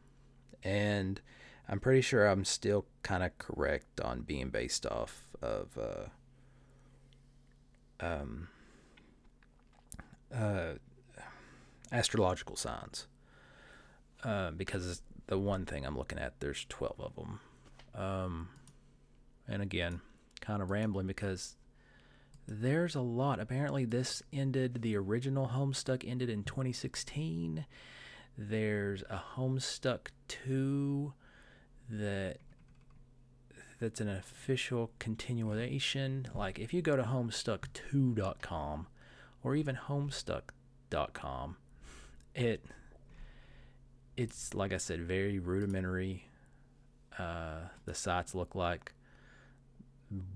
And 0.62 1.20
I'm 1.68 1.80
pretty 1.80 2.00
sure 2.00 2.26
I'm 2.26 2.44
still 2.44 2.86
kind 3.02 3.22
of 3.22 3.36
correct 3.38 4.00
on 4.00 4.22
being 4.22 4.50
based 4.50 4.86
off 4.86 5.26
of 5.42 5.78
uh 5.78 6.08
um 8.04 8.48
uh, 10.34 10.74
astrological 11.92 12.56
signs 12.56 13.06
uh, 14.24 14.50
because 14.50 15.02
the 15.26 15.38
one 15.38 15.66
thing 15.66 15.84
I'm 15.84 15.96
looking 15.96 16.18
at, 16.18 16.40
there's 16.40 16.64
12 16.68 16.94
of 16.98 17.14
them. 17.16 17.40
Um, 17.94 18.48
and 19.48 19.62
again, 19.62 20.00
kind 20.40 20.62
of 20.62 20.70
rambling 20.70 21.06
because 21.06 21.56
there's 22.46 22.94
a 22.94 23.00
lot. 23.00 23.40
Apparently, 23.40 23.84
this 23.84 24.22
ended, 24.32 24.82
the 24.82 24.96
original 24.96 25.48
Homestuck 25.48 26.08
ended 26.08 26.30
in 26.30 26.44
2016. 26.44 27.66
There's 28.38 29.02
a 29.08 29.22
Homestuck 29.36 30.08
2 30.28 31.12
that 31.90 32.38
that's 33.80 34.00
an 34.00 34.08
official 34.08 34.90
continuation. 34.98 36.28
Like 36.34 36.58
if 36.58 36.72
you 36.72 36.82
go 36.82 36.96
to 36.96 37.02
homestuck2.com 37.02 38.86
or 39.42 39.54
even 39.54 39.76
homestuck.com, 39.76 41.56
it 42.34 42.64
it's 44.16 44.54
like 44.54 44.72
I 44.72 44.78
said, 44.78 45.00
very 45.00 45.38
rudimentary. 45.38 46.28
Uh, 47.18 47.68
the 47.84 47.94
sites 47.94 48.34
look 48.34 48.54
like 48.54 48.92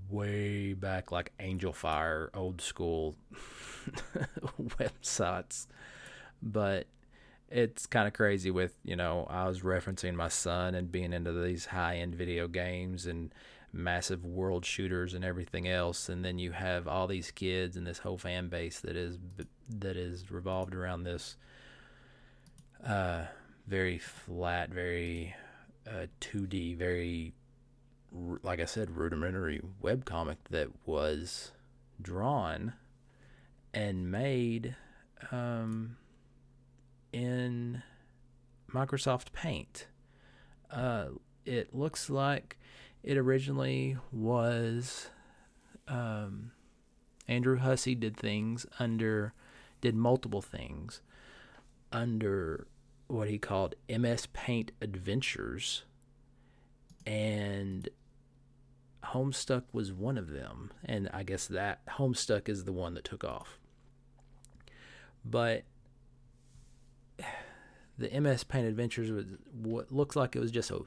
way 0.09 0.73
back, 0.73 1.11
like 1.11 1.31
Angelfire, 1.39 2.29
old 2.33 2.61
school 2.61 3.15
websites, 4.59 5.67
but 6.41 6.87
it's 7.51 7.85
kind 7.85 8.07
of 8.07 8.13
crazy 8.13 8.49
with 8.49 8.73
you 8.85 8.95
know 8.95 9.27
i 9.29 9.45
was 9.45 9.59
referencing 9.59 10.15
my 10.15 10.29
son 10.29 10.73
and 10.73 10.91
being 10.91 11.11
into 11.11 11.33
these 11.33 11.65
high-end 11.65 12.15
video 12.15 12.47
games 12.47 13.05
and 13.05 13.33
massive 13.73 14.25
world 14.25 14.65
shooters 14.65 15.13
and 15.13 15.23
everything 15.23 15.67
else 15.67 16.07
and 16.09 16.23
then 16.23 16.39
you 16.39 16.51
have 16.53 16.87
all 16.87 17.07
these 17.07 17.29
kids 17.31 17.75
and 17.75 17.85
this 17.85 17.99
whole 17.99 18.17
fan 18.17 18.47
base 18.47 18.79
that 18.79 18.95
is 18.95 19.17
that 19.69 19.97
is 19.97 20.31
revolved 20.31 20.73
around 20.73 21.03
this 21.03 21.35
uh 22.85 23.23
very 23.71 23.97
flat 23.97 24.69
very 24.69 25.33
uh 25.87 26.05
2d 26.19 26.77
very 26.77 27.33
like 28.43 28.59
i 28.59 28.65
said 28.65 28.97
rudimentary 28.97 29.61
web 29.81 30.03
comic 30.03 30.37
that 30.49 30.67
was 30.85 31.51
drawn 32.01 32.73
and 33.73 34.11
made 34.11 34.75
um 35.31 35.95
in 37.13 37.81
Microsoft 38.73 39.33
Paint. 39.33 39.87
Uh, 40.69 41.07
it 41.45 41.75
looks 41.75 42.09
like 42.09 42.57
it 43.03 43.17
originally 43.17 43.97
was 44.11 45.09
um, 45.87 46.51
Andrew 47.27 47.59
Hussie 47.59 47.99
did 47.99 48.15
things 48.15 48.65
under, 48.79 49.33
did 49.81 49.95
multiple 49.95 50.41
things 50.41 51.01
under 51.91 52.67
what 53.11 53.29
he 53.29 53.37
called 53.37 53.75
MS 53.89 54.27
Paint 54.27 54.71
Adventures, 54.81 55.83
and 57.05 57.89
Homestuck 59.03 59.63
was 59.73 59.91
one 59.91 60.17
of 60.17 60.29
them. 60.29 60.71
And 60.85 61.09
I 61.13 61.23
guess 61.23 61.47
that 61.47 61.85
Homestuck 61.85 62.47
is 62.47 62.63
the 62.63 62.71
one 62.71 62.93
that 62.93 63.03
took 63.03 63.23
off. 63.23 63.59
But 65.25 65.63
the 67.97 68.19
MS 68.19 68.43
Paint 68.43 68.67
Adventures 68.67 69.11
was 69.11 69.25
what 69.51 69.91
looks 69.91 70.15
like 70.15 70.35
it 70.35 70.39
was 70.39 70.51
just 70.51 70.71
a 70.71 70.81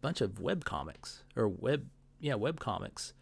bunch 0.00 0.20
of 0.20 0.40
web 0.40 0.64
comics 0.64 1.22
or 1.34 1.48
web 1.48 1.86
yeah 2.20 2.34
web 2.34 2.60
comics 2.60 3.12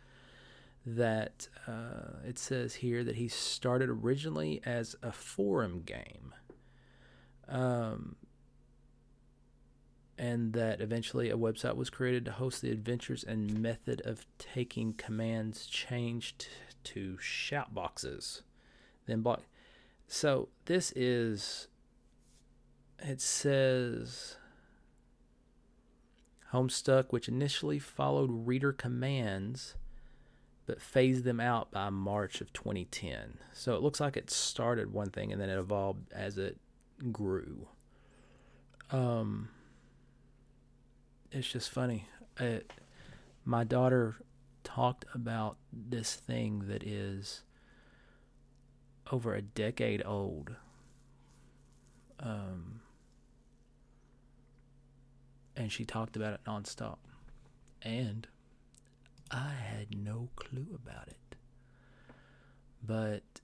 that 0.87 1.49
uh, 1.67 2.21
it 2.27 2.39
says 2.39 2.75
here 2.75 3.03
that 3.03 3.17
he 3.17 3.27
started 3.27 3.89
originally 3.89 4.61
as 4.65 4.95
a 5.03 5.11
forum 5.11 5.83
game 5.85 6.35
um, 7.55 8.17
and 10.19 10.53
that 10.53 10.81
eventually 10.81 11.31
a 11.31 11.37
website 11.37 11.77
was 11.77 11.89
created 11.89 12.25
to 12.25 12.33
host 12.33 12.61
the 12.61 12.71
adventures 12.71 13.25
and 13.25 13.63
method 13.63 14.03
of 14.05 14.27
taking 14.39 14.93
commands 14.93 15.67
changed 15.67 16.49
to 16.83 17.17
shout 17.19 17.73
boxes 17.73 18.43
then 19.07 19.23
block 19.23 19.43
so 20.07 20.49
this 20.67 20.93
is 20.97 21.69
it 22.99 23.21
says 23.21 24.37
Homestuck, 26.53 27.07
which 27.11 27.29
initially 27.29 27.79
followed 27.79 28.31
reader 28.31 28.73
commands 28.73 29.75
but 30.67 30.81
phased 30.81 31.25
them 31.25 31.41
out 31.41 31.71
by 31.71 31.91
March 31.91 32.41
of 32.41 32.51
2010. 32.55 33.39
So 33.53 33.75
it 33.75 33.83
looks 33.83 34.01
like 34.01 34.17
it 34.17 34.31
started 34.31 34.93
one 34.93 35.11
thing 35.11 35.31
and 35.31 35.39
then 35.39 35.51
it 35.51 35.59
evolved 35.59 36.11
as 36.13 36.39
it 36.39 36.59
grew. 37.13 37.69
Um, 38.91 39.49
it's 41.31 41.51
just 41.51 41.71
funny. 41.71 42.07
It, 42.39 42.73
my 43.45 43.65
daughter 43.65 44.17
talked 44.63 45.05
about 45.15 45.57
this 45.73 46.15
thing 46.15 46.65
that 46.69 46.83
is 46.83 47.43
over 49.13 49.35
a 49.35 49.43
decade 49.43 50.03
old. 50.05 50.55
Um, 52.21 52.81
and 55.57 55.71
she 55.71 55.85
talked 55.85 56.17
about 56.17 56.35
it 56.35 56.41
nonstop. 56.47 56.97
And 57.83 58.27
I 59.31 59.53
had 59.53 59.97
no 59.97 60.31
clue 60.37 60.67
about 60.75 61.09
it. 61.09 61.37
But 62.83 63.41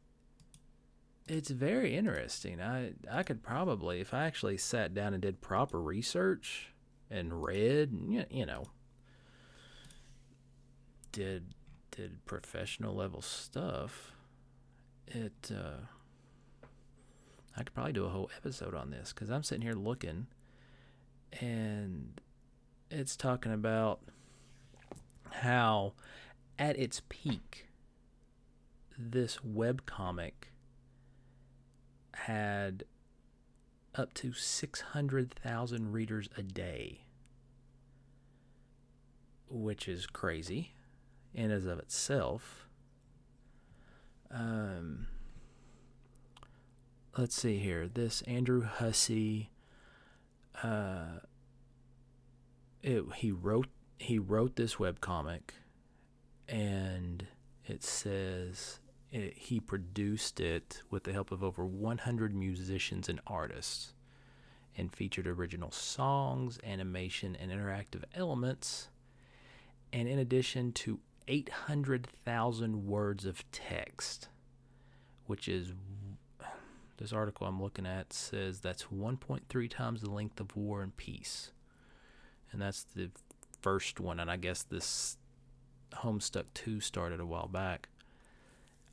it's 1.30 1.50
very 1.50 1.96
interesting. 1.96 2.60
I 2.60 2.94
I 3.10 3.22
could 3.22 3.42
probably 3.42 4.00
if 4.00 4.12
I 4.12 4.26
actually 4.26 4.58
sat 4.58 4.94
down 4.94 5.14
and 5.14 5.22
did 5.22 5.40
proper 5.40 5.80
research 5.80 6.72
and 7.08 7.42
read, 7.42 8.26
you 8.30 8.46
know, 8.46 8.64
did 11.12 11.54
did 11.92 12.24
professional 12.26 12.96
level 12.96 13.22
stuff, 13.22 14.12
it 15.06 15.52
uh 15.52 15.84
I 17.56 17.62
could 17.62 17.74
probably 17.74 17.92
do 17.92 18.06
a 18.06 18.10
whole 18.10 18.30
episode 18.36 18.74
on 18.74 18.90
this 18.90 19.12
cuz 19.12 19.30
I'm 19.30 19.44
sitting 19.44 19.62
here 19.62 19.74
looking 19.74 20.26
and 21.40 22.20
it's 22.90 23.14
talking 23.14 23.52
about 23.52 24.00
how 25.30 25.92
at 26.58 26.76
its 26.76 27.02
peak 27.08 27.68
this 28.98 29.44
web 29.44 29.86
comic 29.86 30.49
had 32.26 32.84
up 33.94 34.14
to 34.14 34.32
600,000 34.32 35.92
readers 35.92 36.28
a 36.36 36.42
day 36.42 37.04
which 39.48 39.88
is 39.88 40.06
crazy 40.06 40.74
in 41.34 41.50
as 41.50 41.66
of 41.66 41.78
itself. 41.78 42.68
Um 44.30 45.08
let's 47.18 47.34
see 47.34 47.58
here. 47.58 47.88
This 47.88 48.22
Andrew 48.22 48.64
Hussie 48.64 49.48
uh, 50.62 51.20
it, 52.82 53.04
he 53.16 53.32
wrote 53.32 53.68
he 53.98 54.18
wrote 54.18 54.56
this 54.56 54.78
web 54.78 55.00
comic, 55.00 55.54
and 56.48 57.26
it 57.66 57.82
says 57.82 58.79
it, 59.12 59.34
he 59.36 59.60
produced 59.60 60.40
it 60.40 60.82
with 60.90 61.04
the 61.04 61.12
help 61.12 61.32
of 61.32 61.42
over 61.42 61.64
100 61.64 62.34
musicians 62.34 63.08
and 63.08 63.20
artists, 63.26 63.92
and 64.76 64.94
featured 64.94 65.26
original 65.26 65.70
songs, 65.70 66.58
animation, 66.64 67.36
and 67.36 67.50
interactive 67.50 68.04
elements, 68.14 68.88
and 69.92 70.08
in 70.08 70.18
addition 70.18 70.72
to 70.72 71.00
800,000 71.28 72.86
words 72.86 73.24
of 73.24 73.44
text, 73.52 74.28
which 75.26 75.48
is 75.48 75.72
this 76.98 77.12
article 77.12 77.46
I'm 77.46 77.62
looking 77.62 77.86
at 77.86 78.12
says 78.12 78.60
that's 78.60 78.84
1.3 78.84 79.70
times 79.70 80.02
the 80.02 80.10
length 80.10 80.38
of 80.38 80.54
War 80.54 80.82
and 80.82 80.94
Peace. 80.96 81.50
And 82.52 82.60
that's 82.60 82.82
the 82.82 83.10
first 83.62 84.00
one. 84.00 84.20
And 84.20 84.30
I 84.30 84.36
guess 84.36 84.62
this 84.62 85.16
Homestuck 85.94 86.44
2 86.54 86.80
started 86.80 87.20
a 87.20 87.26
while 87.26 87.48
back. 87.48 87.88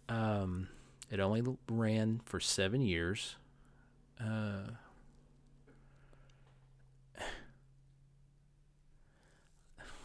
Um, 0.09 0.69
it 1.11 1.19
only 1.19 1.43
ran 1.69 2.21
for 2.25 2.39
seven 2.39 2.81
years. 2.81 3.35
Uh, 4.19 4.71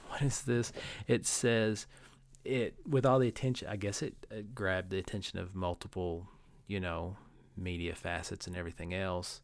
what 0.08 0.22
is 0.22 0.42
this? 0.42 0.72
It 1.06 1.26
says 1.26 1.86
it 2.44 2.74
with 2.88 3.06
all 3.06 3.18
the 3.18 3.28
attention. 3.28 3.68
I 3.68 3.76
guess 3.76 4.02
it, 4.02 4.14
it 4.30 4.54
grabbed 4.54 4.90
the 4.90 4.98
attention 4.98 5.38
of 5.38 5.54
multiple, 5.54 6.28
you 6.66 6.80
know, 6.80 7.16
media 7.56 7.94
facets 7.94 8.46
and 8.46 8.56
everything 8.56 8.94
else. 8.94 9.40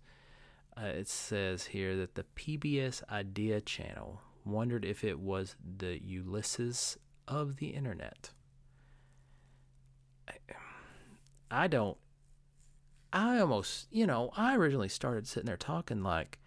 Uh, 0.76 0.86
it 0.86 1.08
says 1.08 1.66
here 1.66 1.96
that 1.96 2.14
the 2.14 2.24
PBS 2.36 3.02
Idea 3.10 3.60
Channel 3.60 4.20
wondered 4.44 4.84
if 4.84 5.02
it 5.02 5.18
was 5.18 5.56
the 5.78 6.00
Ulysses 6.02 6.96
of 7.26 7.56
the 7.56 7.68
internet. 7.68 8.30
I, 10.28 11.64
I 11.64 11.66
don't. 11.66 11.96
I 13.10 13.38
almost, 13.38 13.86
you 13.90 14.06
know, 14.06 14.30
I 14.36 14.54
originally 14.54 14.90
started 14.90 15.26
sitting 15.26 15.46
there 15.46 15.56
talking 15.56 16.02
like 16.02 16.38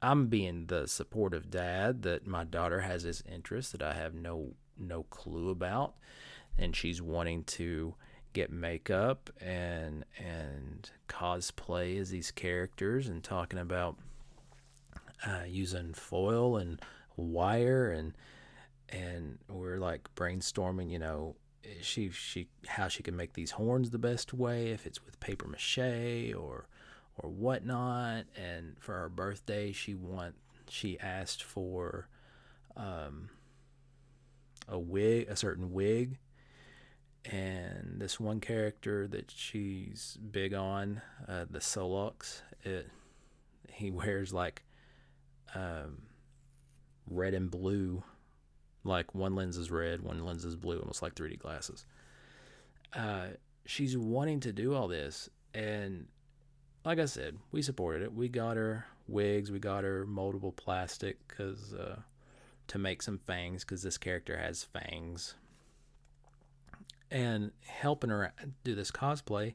I'm 0.00 0.28
being 0.28 0.66
the 0.66 0.86
supportive 0.86 1.50
dad 1.50 2.02
that 2.02 2.26
my 2.26 2.44
daughter 2.44 2.80
has 2.80 3.02
this 3.02 3.22
interest 3.30 3.72
that 3.72 3.82
I 3.82 3.94
have 3.94 4.14
no 4.14 4.54
no 4.78 5.04
clue 5.04 5.48
about 5.48 5.94
and 6.58 6.76
she's 6.76 7.00
wanting 7.00 7.44
to 7.44 7.94
get 8.32 8.50
makeup 8.50 9.30
and 9.40 10.04
and 10.18 10.90
cosplay 11.08 11.98
as 11.98 12.10
these 12.10 12.30
characters 12.30 13.08
and 13.08 13.24
talking 13.24 13.58
about 13.58 13.96
uh, 15.26 15.44
using 15.46 15.94
foil 15.94 16.58
and 16.58 16.80
wire 17.16 17.90
and 17.90 18.12
and 18.90 19.38
we're 19.48 19.78
like 19.78 20.14
brainstorming 20.14 20.90
you 20.90 20.98
know 20.98 21.34
she 21.80 22.10
she 22.10 22.48
how 22.66 22.88
she 22.88 23.02
can 23.02 23.16
make 23.16 23.34
these 23.34 23.52
horns 23.52 23.90
the 23.90 23.98
best 23.98 24.32
way 24.32 24.70
if 24.70 24.86
it's 24.86 25.04
with 25.04 25.20
paper 25.20 25.46
mache 25.46 26.34
or 26.34 26.66
or 27.18 27.30
whatnot. 27.30 28.26
And 28.36 28.76
for 28.80 28.94
her 28.94 29.08
birthday 29.08 29.72
she 29.72 29.94
want 29.94 30.34
she 30.68 30.98
asked 30.98 31.42
for 31.42 32.08
um 32.76 33.30
a 34.68 34.78
wig 34.78 35.28
a 35.28 35.36
certain 35.36 35.72
wig. 35.72 36.18
And 37.24 37.96
this 38.00 38.20
one 38.20 38.38
character 38.38 39.08
that 39.08 39.32
she's 39.32 40.16
big 40.30 40.54
on 40.54 41.02
uh, 41.26 41.46
the 41.50 41.58
Sollux 41.58 42.42
it 42.62 42.88
he 43.68 43.90
wears 43.90 44.32
like 44.32 44.62
um 45.54 46.02
red 47.08 47.34
and 47.34 47.50
blue 47.50 48.02
like 48.86 49.14
one 49.14 49.34
lens 49.34 49.56
is 49.56 49.70
red, 49.70 50.02
one 50.02 50.24
lens 50.24 50.44
is 50.44 50.56
blue, 50.56 50.78
almost 50.78 51.02
like 51.02 51.14
3D 51.14 51.38
glasses. 51.38 51.86
Uh, 52.92 53.28
she's 53.64 53.96
wanting 53.96 54.40
to 54.40 54.52
do 54.52 54.74
all 54.74 54.88
this, 54.88 55.28
and 55.54 56.06
like 56.84 56.98
I 56.98 57.06
said, 57.06 57.36
we 57.50 57.62
supported 57.62 58.02
it. 58.02 58.14
We 58.14 58.28
got 58.28 58.56
her 58.56 58.86
wigs, 59.08 59.50
we 59.50 59.58
got 59.58 59.84
her 59.84 60.06
moldable 60.06 60.54
plastic 60.54 61.26
because 61.26 61.74
uh, 61.74 61.96
to 62.68 62.78
make 62.78 63.02
some 63.02 63.18
fangs 63.26 63.64
because 63.64 63.82
this 63.82 63.98
character 63.98 64.36
has 64.38 64.64
fangs, 64.64 65.34
and 67.10 67.52
helping 67.66 68.10
her 68.10 68.32
do 68.64 68.74
this 68.74 68.90
cosplay. 68.90 69.54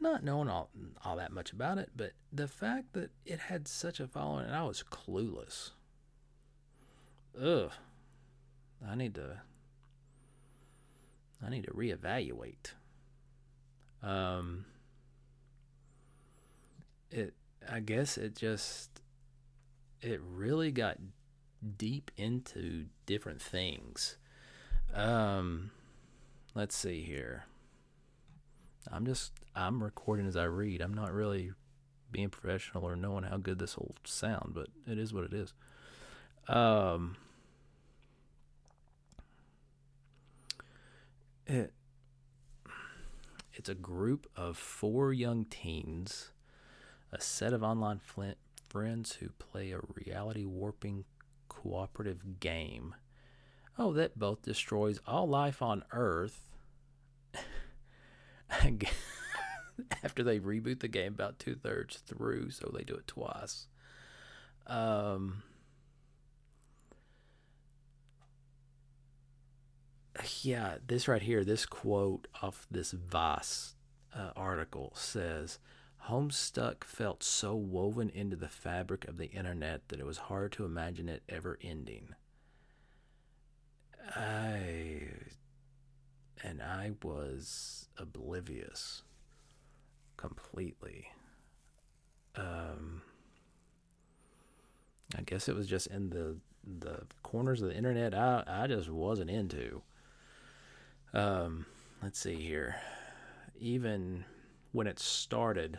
Not 0.00 0.24
knowing 0.24 0.48
all 0.48 0.70
all 1.04 1.16
that 1.16 1.32
much 1.32 1.52
about 1.52 1.78
it, 1.78 1.90
but 1.96 2.12
the 2.32 2.48
fact 2.48 2.92
that 2.94 3.10
it 3.24 3.38
had 3.38 3.68
such 3.68 4.00
a 4.00 4.08
following, 4.08 4.46
and 4.46 4.54
I 4.54 4.64
was 4.64 4.82
clueless. 4.82 5.70
Ugh, 7.40 7.70
I 8.88 8.94
need 8.94 9.14
to 9.14 9.40
I 11.44 11.50
need 11.50 11.64
to 11.64 11.72
reevaluate. 11.72 12.72
Um 14.02 14.66
it 17.10 17.34
I 17.68 17.80
guess 17.80 18.18
it 18.18 18.36
just 18.36 19.00
it 20.00 20.20
really 20.22 20.70
got 20.70 20.98
deep 21.78 22.10
into 22.16 22.86
different 23.06 23.40
things. 23.40 24.16
Um 24.94 25.70
let's 26.54 26.76
see 26.76 27.02
here. 27.02 27.44
I'm 28.90 29.06
just 29.06 29.32
I'm 29.56 29.82
recording 29.82 30.26
as 30.26 30.36
I 30.36 30.44
read. 30.44 30.80
I'm 30.80 30.94
not 30.94 31.12
really 31.12 31.52
being 32.10 32.28
professional 32.28 32.84
or 32.84 32.96
knowing 32.96 33.24
how 33.24 33.38
good 33.38 33.58
this 33.58 33.76
will 33.76 33.94
sound, 34.04 34.52
but 34.54 34.68
it 34.86 34.98
is 34.98 35.12
what 35.12 35.24
it 35.24 35.32
is. 35.32 35.52
Um 36.48 37.16
It, 41.46 41.72
it's 43.52 43.68
a 43.68 43.74
group 43.74 44.26
of 44.34 44.56
four 44.56 45.12
young 45.12 45.44
teens, 45.44 46.30
a 47.12 47.20
set 47.20 47.52
of 47.52 47.62
online 47.62 47.98
flint 47.98 48.38
friends 48.68 49.14
who 49.14 49.28
play 49.38 49.72
a 49.72 49.80
reality 49.94 50.44
warping 50.44 51.04
cooperative 51.48 52.40
game. 52.40 52.94
Oh, 53.78 53.92
that 53.92 54.18
both 54.18 54.42
destroys 54.42 55.00
all 55.06 55.28
life 55.28 55.60
on 55.60 55.84
Earth. 55.92 56.40
After 60.02 60.22
they 60.22 60.38
reboot 60.38 60.80
the 60.80 60.88
game 60.88 61.12
about 61.12 61.38
two 61.38 61.56
thirds 61.56 61.98
through, 61.98 62.50
so 62.50 62.70
they 62.72 62.84
do 62.84 62.94
it 62.94 63.06
twice. 63.06 63.66
Um, 64.66 65.42
yeah, 70.42 70.76
this 70.86 71.08
right 71.08 71.22
here, 71.22 71.44
this 71.44 71.66
quote 71.66 72.28
off 72.42 72.66
this 72.70 72.92
Vice 72.92 73.74
uh, 74.14 74.30
article 74.36 74.92
says 74.94 75.58
Homestuck 76.08 76.84
felt 76.84 77.22
so 77.22 77.54
woven 77.54 78.10
into 78.10 78.36
the 78.36 78.48
fabric 78.48 79.06
of 79.08 79.16
the 79.16 79.30
internet 79.30 79.88
that 79.88 80.00
it 80.00 80.06
was 80.06 80.18
hard 80.18 80.52
to 80.52 80.64
imagine 80.64 81.08
it 81.08 81.22
ever 81.28 81.58
ending. 81.62 82.14
I 84.14 85.08
and 86.42 86.60
I 86.62 86.92
was 87.02 87.88
oblivious 87.96 89.02
completely. 90.18 91.06
Um, 92.36 93.00
I 95.16 95.22
guess 95.22 95.48
it 95.48 95.56
was 95.56 95.66
just 95.66 95.86
in 95.86 96.10
the 96.10 96.36
the 96.62 97.02
corners 97.22 97.62
of 97.62 97.68
the 97.68 97.76
internet 97.76 98.14
I 98.14 98.44
I 98.46 98.66
just 98.66 98.90
wasn't 98.90 99.30
into. 99.30 99.82
Um, 101.14 101.66
let's 102.02 102.18
see 102.18 102.34
here. 102.34 102.74
Even 103.60 104.24
when 104.72 104.88
it 104.88 104.98
started 104.98 105.78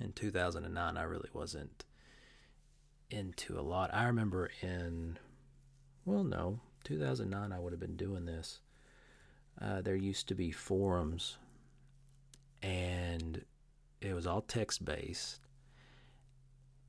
in 0.00 0.12
2009, 0.12 0.96
I 0.96 1.02
really 1.02 1.28
wasn't 1.34 1.84
into 3.10 3.58
a 3.58 3.60
lot. 3.60 3.92
I 3.92 4.04
remember 4.04 4.50
in, 4.62 5.18
well, 6.06 6.24
no, 6.24 6.60
2009, 6.84 7.52
I 7.52 7.58
would 7.58 7.74
have 7.74 7.80
been 7.80 7.96
doing 7.96 8.24
this. 8.24 8.60
Uh, 9.60 9.82
there 9.82 9.94
used 9.94 10.26
to 10.28 10.34
be 10.34 10.50
forums, 10.50 11.36
and 12.62 13.44
it 14.00 14.14
was 14.14 14.26
all 14.26 14.40
text 14.40 14.86
based, 14.86 15.40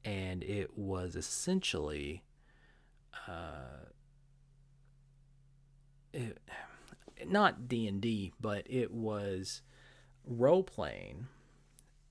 and 0.06 0.41
it 0.41 0.78
was 0.78 1.18
essentially, 1.18 2.24
uh, 3.28 3.89
it, 6.14 6.38
not 7.30 7.67
D&D, 7.67 8.34
but 8.39 8.65
it 8.69 8.91
was 8.91 9.61
role 10.26 10.63
playing 10.63 11.28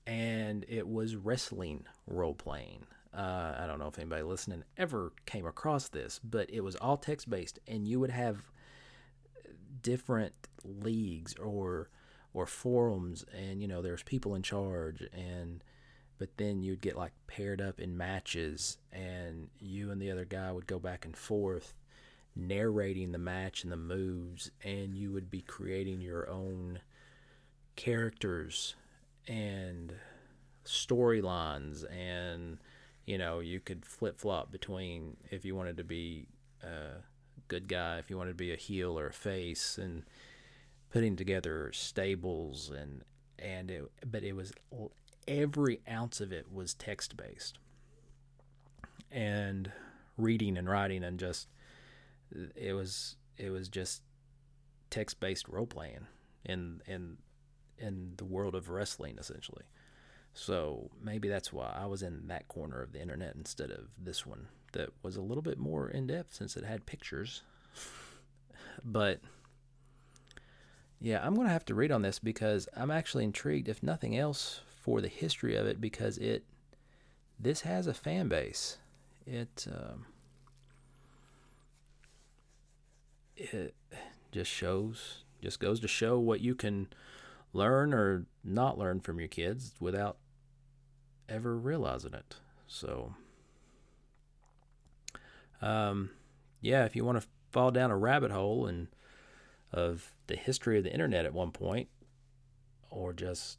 and 0.05 0.65
it 0.67 0.87
was 0.87 1.15
wrestling 1.15 1.85
role 2.07 2.33
playing. 2.33 2.85
Uh, 3.15 3.55
I 3.59 3.67
don't 3.67 3.79
know 3.79 3.87
if 3.87 3.99
anybody 3.99 4.23
listening 4.23 4.63
ever 4.77 5.13
came 5.25 5.45
across 5.45 5.87
this, 5.87 6.19
but 6.23 6.49
it 6.49 6.61
was 6.61 6.75
all 6.75 6.97
text 6.97 7.29
based, 7.29 7.59
and 7.67 7.87
you 7.87 7.99
would 7.99 8.09
have 8.09 8.51
different 9.81 10.33
leagues 10.63 11.35
or 11.35 11.89
or 12.33 12.47
forums, 12.47 13.23
and 13.37 13.61
you 13.61 13.67
know 13.67 13.81
there's 13.81 14.01
people 14.03 14.33
in 14.33 14.41
charge, 14.41 15.03
and 15.13 15.63
but 16.17 16.37
then 16.37 16.63
you'd 16.63 16.81
get 16.81 16.97
like 16.97 17.13
paired 17.27 17.61
up 17.61 17.79
in 17.79 17.95
matches, 17.95 18.79
and 18.91 19.49
you 19.59 19.91
and 19.91 20.01
the 20.01 20.09
other 20.09 20.25
guy 20.25 20.51
would 20.51 20.65
go 20.65 20.79
back 20.79 21.05
and 21.05 21.15
forth, 21.15 21.75
narrating 22.35 23.11
the 23.11 23.17
match 23.17 23.63
and 23.63 23.71
the 23.71 23.77
moves, 23.77 24.51
and 24.63 24.95
you 24.95 25.11
would 25.11 25.29
be 25.29 25.41
creating 25.41 26.01
your 26.01 26.29
own 26.29 26.79
characters 27.75 28.75
and 29.27 29.93
storylines 30.65 31.85
and 31.91 32.57
you 33.05 33.17
know 33.17 33.39
you 33.39 33.59
could 33.59 33.85
flip 33.85 34.19
flop 34.19 34.51
between 34.51 35.17
if 35.29 35.43
you 35.43 35.55
wanted 35.55 35.77
to 35.77 35.83
be 35.83 36.27
a 36.61 37.01
good 37.47 37.67
guy 37.67 37.97
if 37.97 38.09
you 38.09 38.17
wanted 38.17 38.31
to 38.31 38.35
be 38.35 38.53
a 38.53 38.57
heel 38.57 38.97
or 38.97 39.07
a 39.07 39.13
face 39.13 39.77
and 39.77 40.03
putting 40.91 41.15
together 41.15 41.69
stables 41.73 42.69
and 42.69 43.01
and 43.39 43.69
it 43.69 43.91
but 44.09 44.23
it 44.23 44.33
was 44.33 44.53
every 45.27 45.81
ounce 45.89 46.21
of 46.21 46.31
it 46.31 46.51
was 46.51 46.73
text 46.73 47.17
based 47.17 47.57
and 49.11 49.71
reading 50.17 50.57
and 50.57 50.69
writing 50.69 51.03
and 51.03 51.19
just 51.19 51.47
it 52.55 52.73
was 52.73 53.15
it 53.37 53.49
was 53.49 53.67
just 53.69 54.01
text 54.89 55.19
based 55.19 55.47
role 55.47 55.65
playing 55.65 56.07
in 56.45 56.81
in 56.87 57.17
in 57.77 58.13
the 58.17 58.25
world 58.25 58.55
of 58.55 58.69
wrestling 58.69 59.17
essentially. 59.19 59.63
So 60.33 60.89
maybe 61.01 61.27
that's 61.27 61.53
why 61.53 61.75
I 61.75 61.85
was 61.85 62.01
in 62.01 62.27
that 62.27 62.47
corner 62.47 62.81
of 62.81 62.91
the 62.91 63.01
internet 63.01 63.35
instead 63.35 63.69
of 63.69 63.89
this 63.97 64.25
one 64.25 64.47
that 64.71 64.89
was 65.03 65.15
a 65.15 65.21
little 65.21 65.43
bit 65.43 65.59
more 65.59 65.89
in 65.89 66.07
depth 66.07 66.33
since 66.33 66.57
it 66.57 66.63
had 66.63 66.85
pictures. 66.87 67.43
but 68.83 69.19
yeah, 70.99 71.19
I'm 71.23 71.35
going 71.35 71.47
to 71.47 71.53
have 71.53 71.65
to 71.65 71.75
read 71.75 71.91
on 71.91 72.01
this 72.01 72.17
because 72.17 72.67
I'm 72.75 72.89
actually 72.89 73.25
intrigued 73.25 73.67
if 73.67 73.83
nothing 73.83 74.17
else 74.17 74.61
for 74.81 75.01
the 75.01 75.07
history 75.07 75.55
of 75.55 75.67
it 75.67 75.79
because 75.79 76.17
it 76.17 76.43
this 77.39 77.61
has 77.61 77.87
a 77.87 77.93
fan 77.93 78.27
base. 78.27 78.77
It 79.27 79.67
um, 79.71 80.05
it 83.35 83.75
just 84.31 84.51
shows 84.51 85.23
just 85.41 85.59
goes 85.59 85.79
to 85.79 85.87
show 85.87 86.17
what 86.19 86.39
you 86.39 86.55
can 86.55 86.87
learn 87.51 87.93
or 87.93 88.25
not 88.43 88.77
learn 88.77 88.99
from 88.99 89.19
your 89.19 89.27
kids 89.27 89.73
without 89.79 90.17
ever 91.27 91.57
realizing 91.57 92.13
it. 92.13 92.35
So 92.67 93.15
um 95.61 96.11
yeah, 96.61 96.85
if 96.85 96.95
you 96.95 97.03
want 97.03 97.21
to 97.21 97.27
fall 97.51 97.71
down 97.71 97.91
a 97.91 97.97
rabbit 97.97 98.31
hole 98.31 98.65
and 98.65 98.87
of 99.71 100.11
the 100.27 100.35
history 100.35 100.77
of 100.77 100.83
the 100.83 100.93
internet 100.93 101.25
at 101.25 101.33
one 101.33 101.51
point, 101.51 101.89
or 102.89 103.11
just 103.11 103.57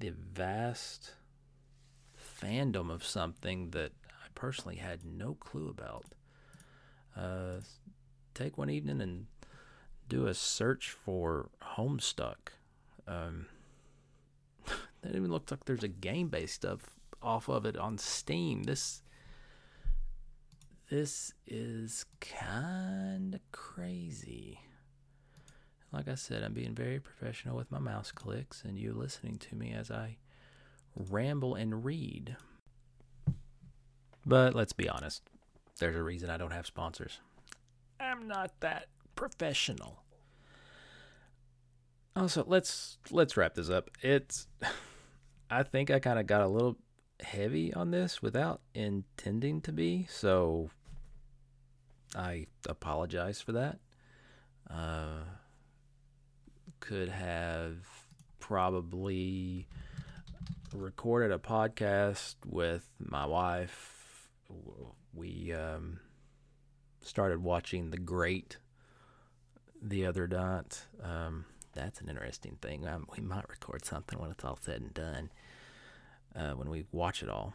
the 0.00 0.10
vast 0.10 1.14
fandom 2.40 2.90
of 2.90 3.04
something 3.04 3.70
that 3.70 3.92
I 4.08 4.28
personally 4.34 4.76
had 4.76 5.04
no 5.04 5.34
clue 5.34 5.68
about. 5.68 6.06
Uh, 7.16 7.60
take 8.40 8.58
one 8.58 8.70
evening 8.70 9.00
and 9.00 9.26
do 10.08 10.26
a 10.26 10.34
search 10.34 10.90
for 10.90 11.50
Homestuck. 11.76 12.54
Um, 13.06 13.46
it 14.66 15.14
even 15.14 15.30
looks 15.30 15.50
like 15.50 15.64
there's 15.64 15.84
a 15.84 15.88
game 15.88 16.28
based 16.28 16.54
stuff 16.54 16.80
off 17.22 17.48
of 17.48 17.66
it 17.66 17.76
on 17.76 17.98
Steam. 17.98 18.62
This 18.64 19.02
this 20.88 21.32
is 21.46 22.04
kind 22.20 23.34
of 23.36 23.40
crazy. 23.52 24.60
Like 25.92 26.08
I 26.08 26.16
said, 26.16 26.42
I'm 26.42 26.52
being 26.52 26.74
very 26.74 26.98
professional 26.98 27.56
with 27.56 27.70
my 27.70 27.78
mouse 27.78 28.10
clicks 28.10 28.64
and 28.64 28.78
you 28.78 28.92
listening 28.92 29.38
to 29.38 29.54
me 29.54 29.72
as 29.72 29.90
I 29.90 30.16
ramble 30.96 31.54
and 31.54 31.84
read. 31.84 32.36
But 34.26 34.54
let's 34.54 34.72
be 34.72 34.88
honest, 34.88 35.22
there's 35.78 35.96
a 35.96 36.02
reason 36.02 36.30
I 36.30 36.36
don't 36.36 36.52
have 36.52 36.66
sponsors. 36.66 37.20
I'm 38.00 38.26
not 38.26 38.52
that 38.60 38.86
professional. 39.14 40.02
Also, 42.16 42.44
let's 42.46 42.98
let's 43.10 43.36
wrap 43.36 43.54
this 43.54 43.70
up. 43.70 43.90
It's 44.02 44.48
I 45.50 45.62
think 45.62 45.90
I 45.90 45.98
kind 45.98 46.18
of 46.18 46.26
got 46.26 46.40
a 46.40 46.48
little 46.48 46.76
heavy 47.20 47.72
on 47.74 47.90
this 47.90 48.22
without 48.22 48.60
intending 48.74 49.60
to 49.62 49.72
be, 49.72 50.06
so 50.10 50.70
I 52.16 52.46
apologize 52.68 53.40
for 53.40 53.52
that. 53.52 53.78
Uh, 54.68 55.24
could 56.80 57.08
have 57.08 57.76
probably 58.38 59.68
recorded 60.72 61.32
a 61.32 61.38
podcast 61.38 62.36
with 62.46 62.88
my 62.98 63.26
wife. 63.26 64.28
We 65.12 65.52
um, 65.52 66.00
started 67.00 67.42
watching 67.42 67.90
The 67.90 67.98
Great 67.98 68.58
the 69.82 70.06
other 70.06 70.26
night. 70.26 70.86
Um, 71.02 71.46
that's 71.72 72.00
an 72.00 72.08
interesting 72.08 72.58
thing. 72.60 72.86
Um, 72.86 73.06
we 73.16 73.22
might 73.22 73.48
record 73.48 73.84
something 73.84 74.18
when 74.18 74.30
it's 74.30 74.44
all 74.44 74.58
said 74.60 74.80
and 74.80 74.94
done, 74.94 75.30
uh, 76.34 76.52
when 76.52 76.68
we 76.68 76.86
watch 76.92 77.22
it 77.22 77.28
all. 77.28 77.54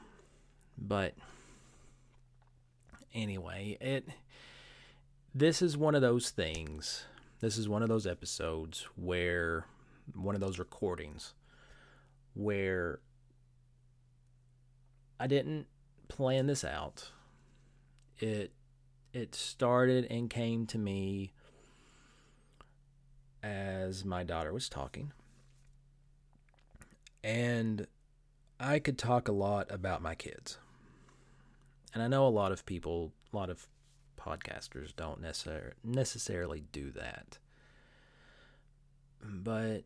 But 0.78 1.14
anyway, 3.14 3.78
it 3.80 4.08
this 5.34 5.62
is 5.62 5.78
one 5.78 5.96
of 5.96 6.02
those 6.02 6.30
things. 6.30 7.06
This 7.42 7.58
is 7.58 7.68
one 7.68 7.84
of 7.84 7.90
those 7.90 8.08
episodes 8.08 8.88
where 8.96 9.66
one 10.14 10.36
of 10.36 10.42
those 10.42 10.60
recordings 10.60 11.34
where 12.34 13.00
I 15.20 15.28
didn't 15.28 15.68
plan 16.08 16.48
this 16.48 16.64
out. 16.64 17.12
It 18.20 18.52
it 19.16 19.34
started 19.34 20.06
and 20.12 20.30
came 20.30 20.66
to 20.66 20.78
me 20.78 21.32
as 23.42 24.04
my 24.04 24.26
daughter 24.26 24.52
was 24.52 24.68
talking. 24.68 25.14
And 27.24 27.88
I 28.60 28.80
could 28.80 28.98
talk 28.98 29.30
a 29.30 29.32
lot 29.32 29.72
about 29.72 30.02
my 30.02 30.16
kids. 30.16 30.58
And 31.94 32.04
I 32.04 32.08
know 32.08 32.28
a 32.28 32.30
lot 32.30 32.52
of 32.52 32.66
people, 32.66 33.14
a 33.32 33.38
lot 33.38 33.50
of 33.50 33.68
podcasters 34.20 34.94
don't 34.94 35.22
necessar- 35.22 35.72
necessarily 35.82 36.66
do 36.74 36.92
that. 36.92 37.38
But 39.24 39.86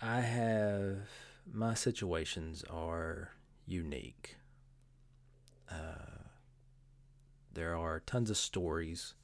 I 0.00 0.22
have 0.22 1.10
my 1.52 1.74
situations 1.74 2.64
are 2.70 3.32
unique. 3.66 4.36
Uh, 5.70 6.13
there 7.54 7.76
are 7.76 8.00
tons 8.00 8.30
of 8.30 8.36
stories 8.36 9.14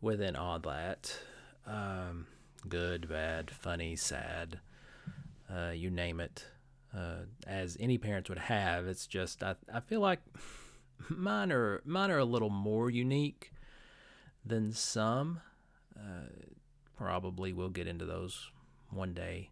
within 0.00 0.36
all 0.36 0.58
that 0.58 1.18
um, 1.66 2.26
good, 2.68 3.08
bad, 3.08 3.50
funny, 3.50 3.96
sad, 3.96 4.60
uh, 5.52 5.70
you 5.70 5.90
name 5.90 6.20
it. 6.20 6.46
Uh, 6.96 7.24
as 7.46 7.76
any 7.78 7.98
parents 7.98 8.28
would 8.28 8.38
have, 8.38 8.86
it's 8.86 9.06
just 9.06 9.42
I, 9.42 9.54
I 9.72 9.80
feel 9.80 10.00
like 10.00 10.20
mine 11.08 11.52
are 11.52 11.80
mine 11.84 12.10
are 12.10 12.18
a 12.18 12.24
little 12.24 12.50
more 12.50 12.90
unique 12.90 13.52
than 14.44 14.72
some. 14.72 15.40
Uh, 15.96 16.28
probably 16.96 17.52
we'll 17.52 17.68
get 17.68 17.86
into 17.86 18.04
those 18.04 18.50
one 18.90 19.14
day. 19.14 19.50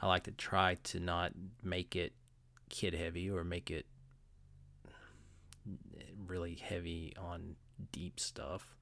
I 0.00 0.06
like 0.06 0.24
to 0.24 0.30
try 0.30 0.76
to 0.84 1.00
not 1.00 1.32
make 1.62 1.94
it 1.94 2.12
kid 2.70 2.94
heavy 2.94 3.28
or 3.28 3.44
make 3.44 3.70
it 3.70 3.84
really 6.30 6.54
heavy 6.54 7.12
on 7.18 7.56
deep 7.92 8.20
stuff. 8.20 8.76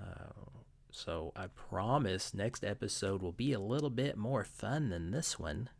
Uh, 0.00 0.60
so 0.90 1.32
I 1.36 1.46
promise 1.46 2.34
next 2.34 2.64
episode 2.64 3.22
will 3.22 3.32
be 3.32 3.52
a 3.52 3.60
little 3.60 3.90
bit 3.90 4.16
more 4.16 4.44
fun 4.44 4.90
than 4.90 5.12
this 5.12 5.38
one, 5.38 5.70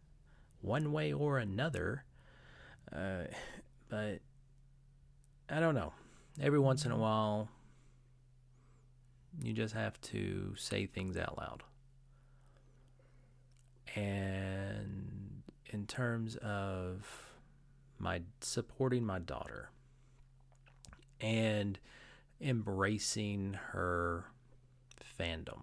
one 0.61 0.93
way 0.93 1.13
or 1.13 1.39
another. 1.39 2.05
Uh, 2.95 3.25
but 3.89 4.21
I 5.51 5.61
don't 5.61 5.75
know. 5.75 5.93
Every 6.41 6.59
once 6.59 6.85
in 6.85 6.93
a 6.93 6.97
while, 6.97 7.49
you 9.43 9.53
just 9.53 9.75
have 9.75 10.01
to 10.03 10.55
say 10.57 10.87
things 10.87 11.17
out 11.17 11.37
loud. 11.37 11.63
And 13.97 15.43
in 15.67 15.87
terms 15.87 16.37
of 16.37 17.07
my 17.99 18.23
supporting 18.41 19.05
my 19.05 19.19
daughter 19.19 19.71
and 21.25 21.79
embracing 22.39 23.55
her 23.71 24.27
fandom, 25.19 25.63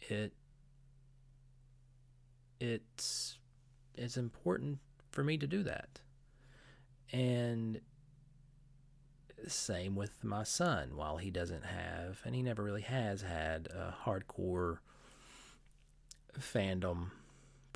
it 0.00 0.32
it's 2.58 3.38
it's 3.94 4.16
important 4.16 4.78
for 5.10 5.22
me 5.22 5.36
to 5.36 5.46
do 5.46 5.62
that. 5.64 6.00
And 7.12 7.80
same 9.46 9.94
with 9.94 10.24
my 10.24 10.42
son. 10.42 10.96
While 10.96 11.18
he 11.18 11.30
doesn't 11.30 11.64
have, 11.64 12.20
and 12.24 12.34
he 12.34 12.42
never 12.42 12.62
really 12.62 12.82
has 12.82 13.20
had 13.20 13.66
a 13.66 13.94
hardcore 14.06 14.78
fandom 16.40 17.10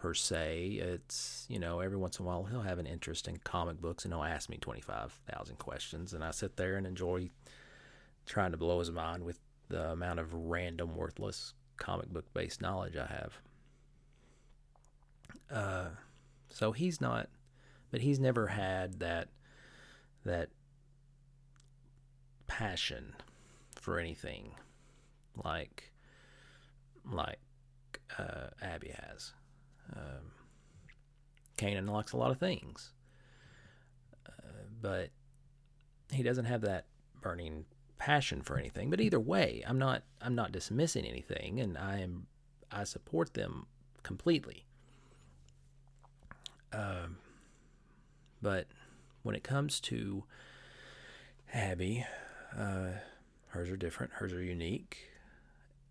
per 0.00 0.14
se. 0.14 0.78
It's, 0.80 1.44
you 1.50 1.58
know, 1.58 1.80
every 1.80 1.98
once 1.98 2.18
in 2.18 2.24
a 2.24 2.26
while 2.26 2.44
he'll 2.44 2.62
have 2.62 2.78
an 2.78 2.86
interest 2.86 3.28
in 3.28 3.36
comic 3.36 3.82
books 3.82 4.04
and 4.06 4.14
he'll 4.14 4.24
ask 4.24 4.48
me 4.48 4.56
25,000 4.56 5.58
questions. 5.58 6.14
And 6.14 6.24
I 6.24 6.30
sit 6.30 6.56
there 6.56 6.76
and 6.76 6.86
enjoy 6.86 7.28
trying 8.24 8.52
to 8.52 8.56
blow 8.56 8.78
his 8.78 8.90
mind 8.90 9.22
with 9.22 9.38
the 9.68 9.90
amount 9.90 10.18
of 10.18 10.32
random, 10.32 10.96
worthless 10.96 11.52
comic 11.76 12.08
book 12.08 12.24
based 12.32 12.62
knowledge 12.62 12.96
I 12.96 13.06
have. 13.06 13.32
Uh, 15.52 15.88
so 16.48 16.72
he's 16.72 17.02
not, 17.02 17.28
but 17.90 18.00
he's 18.00 18.18
never 18.18 18.46
had 18.46 19.00
that, 19.00 19.28
that 20.24 20.48
passion 22.46 23.12
for 23.76 23.98
anything 23.98 24.52
like, 25.44 25.92
like 27.04 27.38
uh, 28.18 28.48
Abby 28.62 28.94
has. 29.08 29.34
Um, 29.94 30.32
Kanan 31.56 31.88
likes 31.88 32.12
a 32.12 32.16
lot 32.16 32.30
of 32.30 32.38
things, 32.38 32.92
uh, 34.26 34.30
but 34.80 35.10
he 36.10 36.22
doesn't 36.22 36.46
have 36.46 36.62
that 36.62 36.86
burning 37.20 37.64
passion 37.98 38.42
for 38.42 38.58
anything. 38.58 38.90
But 38.90 39.00
either 39.00 39.20
way, 39.20 39.62
I'm 39.66 39.78
not 39.78 40.02
I'm 40.20 40.34
not 40.34 40.52
dismissing 40.52 41.04
anything, 41.04 41.60
and 41.60 41.76
I 41.76 41.98
am 41.98 42.26
I 42.72 42.84
support 42.84 43.34
them 43.34 43.66
completely. 44.02 44.64
Um, 46.72 47.18
but 48.40 48.66
when 49.22 49.34
it 49.34 49.42
comes 49.42 49.80
to 49.80 50.24
Abby, 51.52 52.06
uh, 52.56 52.90
hers 53.48 53.70
are 53.70 53.76
different. 53.76 54.12
Hers 54.12 54.32
are 54.32 54.42
unique, 54.42 55.10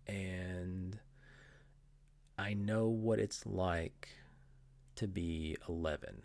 and 0.06 0.98
I 2.40 2.54
know 2.54 2.88
what 2.88 3.18
it's 3.18 3.44
like 3.44 4.08
to 4.96 5.06
be 5.06 5.58
11 5.68 6.22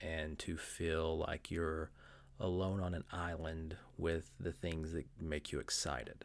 and 0.00 0.36
to 0.40 0.56
feel 0.56 1.18
like 1.18 1.52
you're 1.52 1.90
alone 2.40 2.80
on 2.80 2.94
an 2.94 3.04
island 3.12 3.76
with 3.96 4.32
the 4.40 4.52
things 4.52 4.92
that 4.92 5.06
make 5.20 5.52
you 5.52 5.60
excited. 5.60 6.24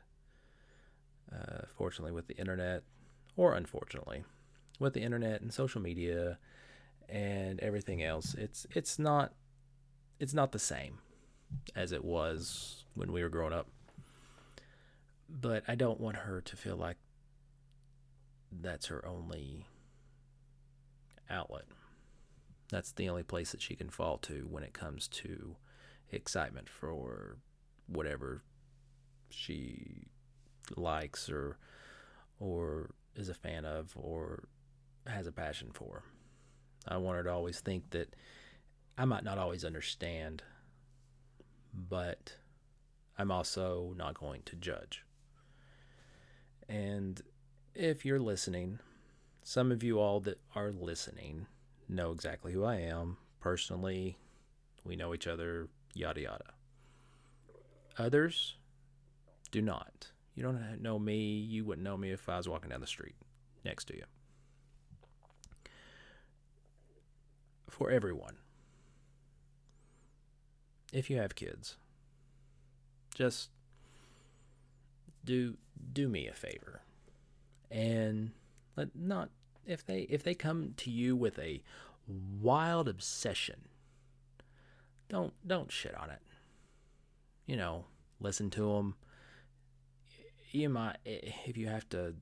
Uh, 1.31 1.65
fortunately, 1.77 2.11
with 2.11 2.27
the 2.27 2.35
internet, 2.37 2.81
or 3.35 3.53
unfortunately, 3.53 4.23
with 4.79 4.93
the 4.93 5.01
internet 5.01 5.41
and 5.41 5.53
social 5.53 5.81
media 5.81 6.39
and 7.07 7.59
everything 7.59 8.03
else, 8.03 8.33
it's 8.33 8.65
it's 8.71 8.97
not 8.97 9.33
it's 10.19 10.33
not 10.33 10.51
the 10.51 10.59
same 10.59 10.97
as 11.75 11.91
it 11.91 12.03
was 12.03 12.85
when 12.95 13.11
we 13.11 13.21
were 13.21 13.29
growing 13.29 13.53
up. 13.53 13.67
but 15.29 15.63
I 15.67 15.75
don't 15.75 15.99
want 15.99 16.17
her 16.17 16.41
to 16.41 16.55
feel 16.55 16.75
like 16.75 16.97
that's 18.61 18.87
her 18.87 19.05
only 19.05 19.65
outlet. 21.29 21.65
That's 22.69 22.91
the 22.91 23.09
only 23.09 23.23
place 23.23 23.51
that 23.51 23.61
she 23.61 23.75
can 23.75 23.89
fall 23.89 24.17
to 24.19 24.47
when 24.49 24.63
it 24.63 24.73
comes 24.73 25.07
to 25.09 25.55
excitement 26.11 26.69
for 26.69 27.37
whatever 27.87 28.41
she 29.29 30.07
likes 30.77 31.29
or 31.29 31.57
or 32.39 32.91
is 33.15 33.29
a 33.29 33.33
fan 33.33 33.65
of 33.65 33.93
or 33.95 34.45
has 35.07 35.27
a 35.27 35.31
passion 35.31 35.69
for. 35.73 36.03
I 36.87 36.97
want 36.97 37.17
her 37.17 37.23
to 37.23 37.31
always 37.31 37.59
think 37.59 37.91
that 37.91 38.15
I 38.97 39.05
might 39.05 39.23
not 39.23 39.37
always 39.37 39.63
understand, 39.63 40.43
but 41.73 42.35
I'm 43.17 43.31
also 43.31 43.93
not 43.97 44.19
going 44.19 44.41
to 44.45 44.55
judge. 44.55 45.03
And 46.67 47.21
if 47.75 48.05
you're 48.05 48.19
listening, 48.19 48.79
some 49.43 49.71
of 49.71 49.83
you 49.83 49.99
all 49.99 50.19
that 50.21 50.39
are 50.55 50.71
listening 50.71 51.47
know 51.89 52.11
exactly 52.11 52.53
who 52.53 52.63
I 52.63 52.77
am 52.77 53.17
personally. 53.39 54.17
We 54.83 54.95
know 54.95 55.13
each 55.13 55.27
other, 55.27 55.67
yada 55.93 56.21
yada. 56.21 56.53
Others 57.97 58.55
do 59.51 59.61
not. 59.61 60.07
You 60.35 60.43
don't 60.43 60.81
know 60.81 60.97
me. 60.97 61.37
You 61.37 61.65
wouldn't 61.65 61.83
know 61.83 61.97
me 61.97 62.11
if 62.11 62.27
I 62.27 62.37
was 62.37 62.49
walking 62.49 62.69
down 62.69 62.81
the 62.81 62.87
street 62.87 63.15
next 63.63 63.85
to 63.85 63.95
you. 63.95 64.03
For 67.69 67.89
everyone, 67.89 68.37
if 70.91 71.09
you 71.09 71.17
have 71.17 71.35
kids, 71.35 71.75
just 73.15 73.49
do 75.25 75.57
do 75.91 76.07
me 76.07 76.27
a 76.27 76.33
favor 76.33 76.81
and 77.71 78.31
let 78.75 78.95
not 78.95 79.29
if 79.65 79.85
they 79.85 80.01
if 80.01 80.23
they 80.23 80.33
come 80.33 80.73
to 80.77 80.91
you 80.91 81.15
with 81.15 81.39
a 81.39 81.61
wild 82.41 82.87
obsession 82.87 83.61
don't 85.09 85.33
don't 85.47 85.71
shit 85.71 85.95
on 85.95 86.09
it. 86.09 86.19
You 87.45 87.57
know 87.57 87.85
listen 88.19 88.49
to 88.49 88.73
them 88.73 88.95
you 90.51 90.69
might 90.69 90.97
if 91.05 91.57
you 91.57 91.67
have 91.67 91.87
to 91.89 92.15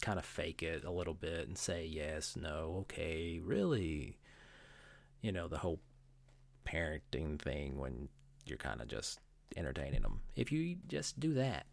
kind 0.00 0.18
of 0.18 0.24
fake 0.24 0.62
it 0.62 0.84
a 0.84 0.90
little 0.90 1.14
bit 1.14 1.46
and 1.46 1.58
say 1.58 1.84
yes 1.84 2.36
no 2.36 2.78
okay 2.80 3.40
really 3.44 4.18
you 5.20 5.32
know 5.32 5.48
the 5.48 5.58
whole 5.58 5.80
parenting 6.66 7.40
thing 7.40 7.78
when 7.78 8.08
you're 8.46 8.58
kind 8.58 8.80
of 8.80 8.88
just 8.88 9.20
entertaining 9.56 10.02
them 10.02 10.20
if 10.36 10.52
you 10.52 10.76
just 10.86 11.18
do 11.18 11.34
that 11.34 11.66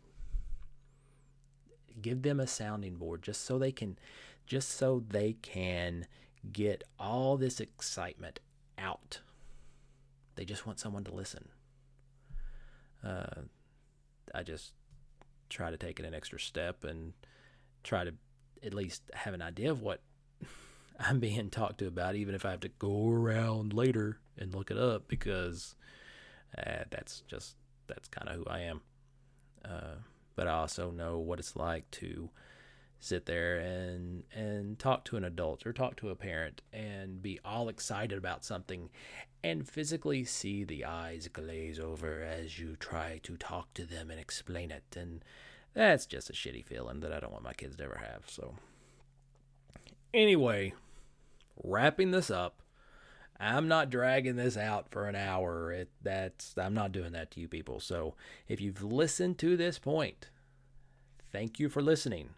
give 2.02 2.22
them 2.22 2.40
a 2.40 2.48
sounding 2.48 2.96
board 2.96 3.22
just 3.22 3.46
so 3.46 3.58
they 3.58 3.72
can 3.72 3.98
just 4.46 4.78
so 4.78 5.04
they 5.10 5.34
can 5.42 6.06
get 6.54 6.84
all 7.00 7.38
this 7.38 7.60
excitement 7.60 8.40
out. 8.78 9.20
They 10.36 10.46
just 10.46 10.68
want 10.68 10.80
someone 10.80 11.04
to 11.06 11.14
listen. 11.14 11.50
Uh, 13.04 13.42
i 14.34 14.42
just 14.44 14.74
try 15.50 15.70
to 15.70 15.78
take 15.78 16.00
it 16.00 16.06
an 16.06 16.14
extra 16.14 16.40
step 16.40 16.84
and 16.84 17.14
try 17.84 18.04
to 18.04 18.14
at 18.64 18.74
least 18.74 19.04
have 19.14 19.34
an 19.34 19.42
idea 19.42 19.70
of 19.70 19.82
what 19.82 20.02
i'm 21.00 21.20
being 21.20 21.50
talked 21.50 21.78
to 21.78 21.88
about 21.88 22.16
even 22.16 22.34
if 22.34 22.44
i 22.46 22.52
have 22.52 22.60
to 22.60 22.70
go 22.80 23.10
around 23.10 23.74
later 23.74 24.18
and 24.40 24.56
look 24.56 24.72
it 24.72 24.78
up 24.78 25.08
because 25.08 25.76
uh, 26.58 26.84
that's 26.90 27.22
just 27.28 27.56
that's 27.88 28.08
kind 28.08 28.28
of 28.28 28.36
who 28.36 28.46
i 28.48 28.60
am. 28.60 28.82
Uh, 29.64 29.96
but 30.36 30.48
I 30.48 30.54
also 30.54 30.92
know 30.92 31.18
what 31.18 31.40
it's 31.40 31.56
like 31.56 31.90
to 31.92 32.30
sit 33.00 33.26
there 33.26 33.58
and 33.58 34.24
and 34.34 34.80
talk 34.80 35.06
to 35.06 35.18
an 35.18 35.24
adult 35.24 35.66
or 35.66 35.74
talk 35.74 35.96
to 35.98 36.10
a 36.10 36.16
parent 36.16 36.62
and 36.74 37.22
be 37.22 37.40
all 37.46 37.70
excited 37.70 38.18
about 38.18 38.44
something 38.44 38.90
and 39.44 39.68
physically 39.70 40.24
see 40.24 40.64
the 40.64 40.86
eyes 40.86 41.28
glaze 41.28 41.80
over 41.80 42.24
as 42.24 42.58
you 42.58 42.76
try 42.76 43.20
to 43.22 43.38
talk 43.38 43.72
to 43.76 43.86
them 43.86 44.10
and 44.10 44.20
explain 44.20 44.72
it. 44.72 44.96
And 44.98 45.24
that's 45.76 46.08
just 46.08 46.32
a 46.32 46.34
shitty 46.34 46.66
feeling 46.66 47.02
that 47.02 47.14
I 47.14 47.20
don't 47.20 47.32
want 47.32 47.44
my 47.44 47.54
kids 47.54 47.76
to 47.76 47.84
ever 47.84 48.02
have. 48.04 48.24
So 48.28 48.56
anyway 50.14 50.74
wrapping 51.64 52.12
this 52.12 52.30
up 52.30 52.62
I'm 53.40 53.68
not 53.68 53.90
dragging 53.90 54.38
this 54.38 54.56
out 54.56 54.90
for 54.90 55.08
an 55.08 55.16
hour. 55.16 55.72
It, 55.72 55.90
that's 56.02 56.58
I'm 56.58 56.74
not 56.74 56.92
doing 56.92 57.12
that 57.12 57.32
to 57.32 57.42
you 57.42 57.48
people. 57.48 57.80
So 57.80 58.16
if 58.48 58.62
you've 58.62 58.84
listened 58.84 59.38
to 59.40 59.58
this 59.58 59.78
point, 59.78 60.30
thank 61.32 61.60
you 61.60 61.68
for 61.68 61.82
listening. 61.82 62.30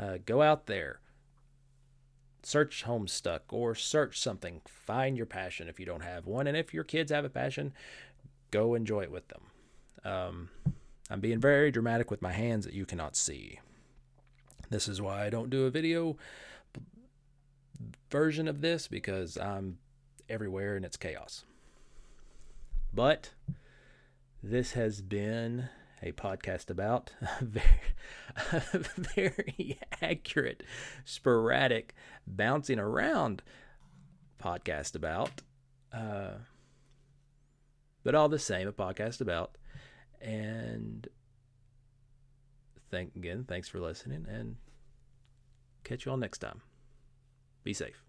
Uh, 0.00 0.18
go 0.24 0.40
out 0.40 0.66
there, 0.66 1.00
search 2.42 2.84
Homestuck 2.86 3.40
or 3.50 3.74
search 3.74 4.18
something. 4.18 4.62
Find 4.66 5.16
your 5.16 5.26
passion 5.26 5.68
if 5.68 5.78
you 5.78 5.84
don't 5.84 6.02
have 6.02 6.26
one, 6.26 6.46
and 6.46 6.56
if 6.56 6.72
your 6.72 6.84
kids 6.84 7.12
have 7.12 7.24
a 7.24 7.30
passion, 7.30 7.74
go 8.50 8.74
enjoy 8.74 9.02
it 9.02 9.10
with 9.10 9.28
them. 9.28 9.42
Um, 10.02 10.48
I'm 11.10 11.20
being 11.20 11.40
very 11.40 11.70
dramatic 11.70 12.10
with 12.10 12.22
my 12.22 12.32
hands 12.32 12.64
that 12.64 12.72
you 12.72 12.86
cannot 12.86 13.16
see. 13.16 13.60
This 14.70 14.88
is 14.88 15.02
why 15.02 15.26
I 15.26 15.30
don't 15.30 15.50
do 15.50 15.66
a 15.66 15.70
video 15.70 16.16
version 18.10 18.48
of 18.48 18.60
this 18.60 18.88
because 18.88 19.36
I'm 19.36 19.78
everywhere 20.30 20.76
and 20.76 20.84
it's 20.84 20.96
chaos. 20.96 21.44
But 22.92 23.30
this 24.42 24.72
has 24.72 25.02
been 25.02 25.68
a 26.02 26.12
podcast 26.12 26.70
about 26.70 27.12
a 27.40 27.44
very, 27.44 27.80
a 28.52 28.60
very 29.14 29.78
accurate, 30.00 30.62
sporadic, 31.04 31.94
bouncing 32.26 32.78
around 32.78 33.42
podcast 34.42 34.94
about, 34.94 35.42
uh, 35.92 36.30
but 38.02 38.14
all 38.14 38.28
the 38.28 38.38
same, 38.38 38.66
a 38.66 38.72
podcast 38.72 39.20
about. 39.20 39.56
And 40.20 41.06
thank 42.90 43.14
again, 43.16 43.44
thanks 43.46 43.68
for 43.68 43.80
listening, 43.80 44.26
and 44.28 44.56
catch 45.84 46.06
you 46.06 46.12
all 46.12 46.18
next 46.18 46.38
time. 46.38 46.62
Be 47.62 47.74
safe. 47.74 48.02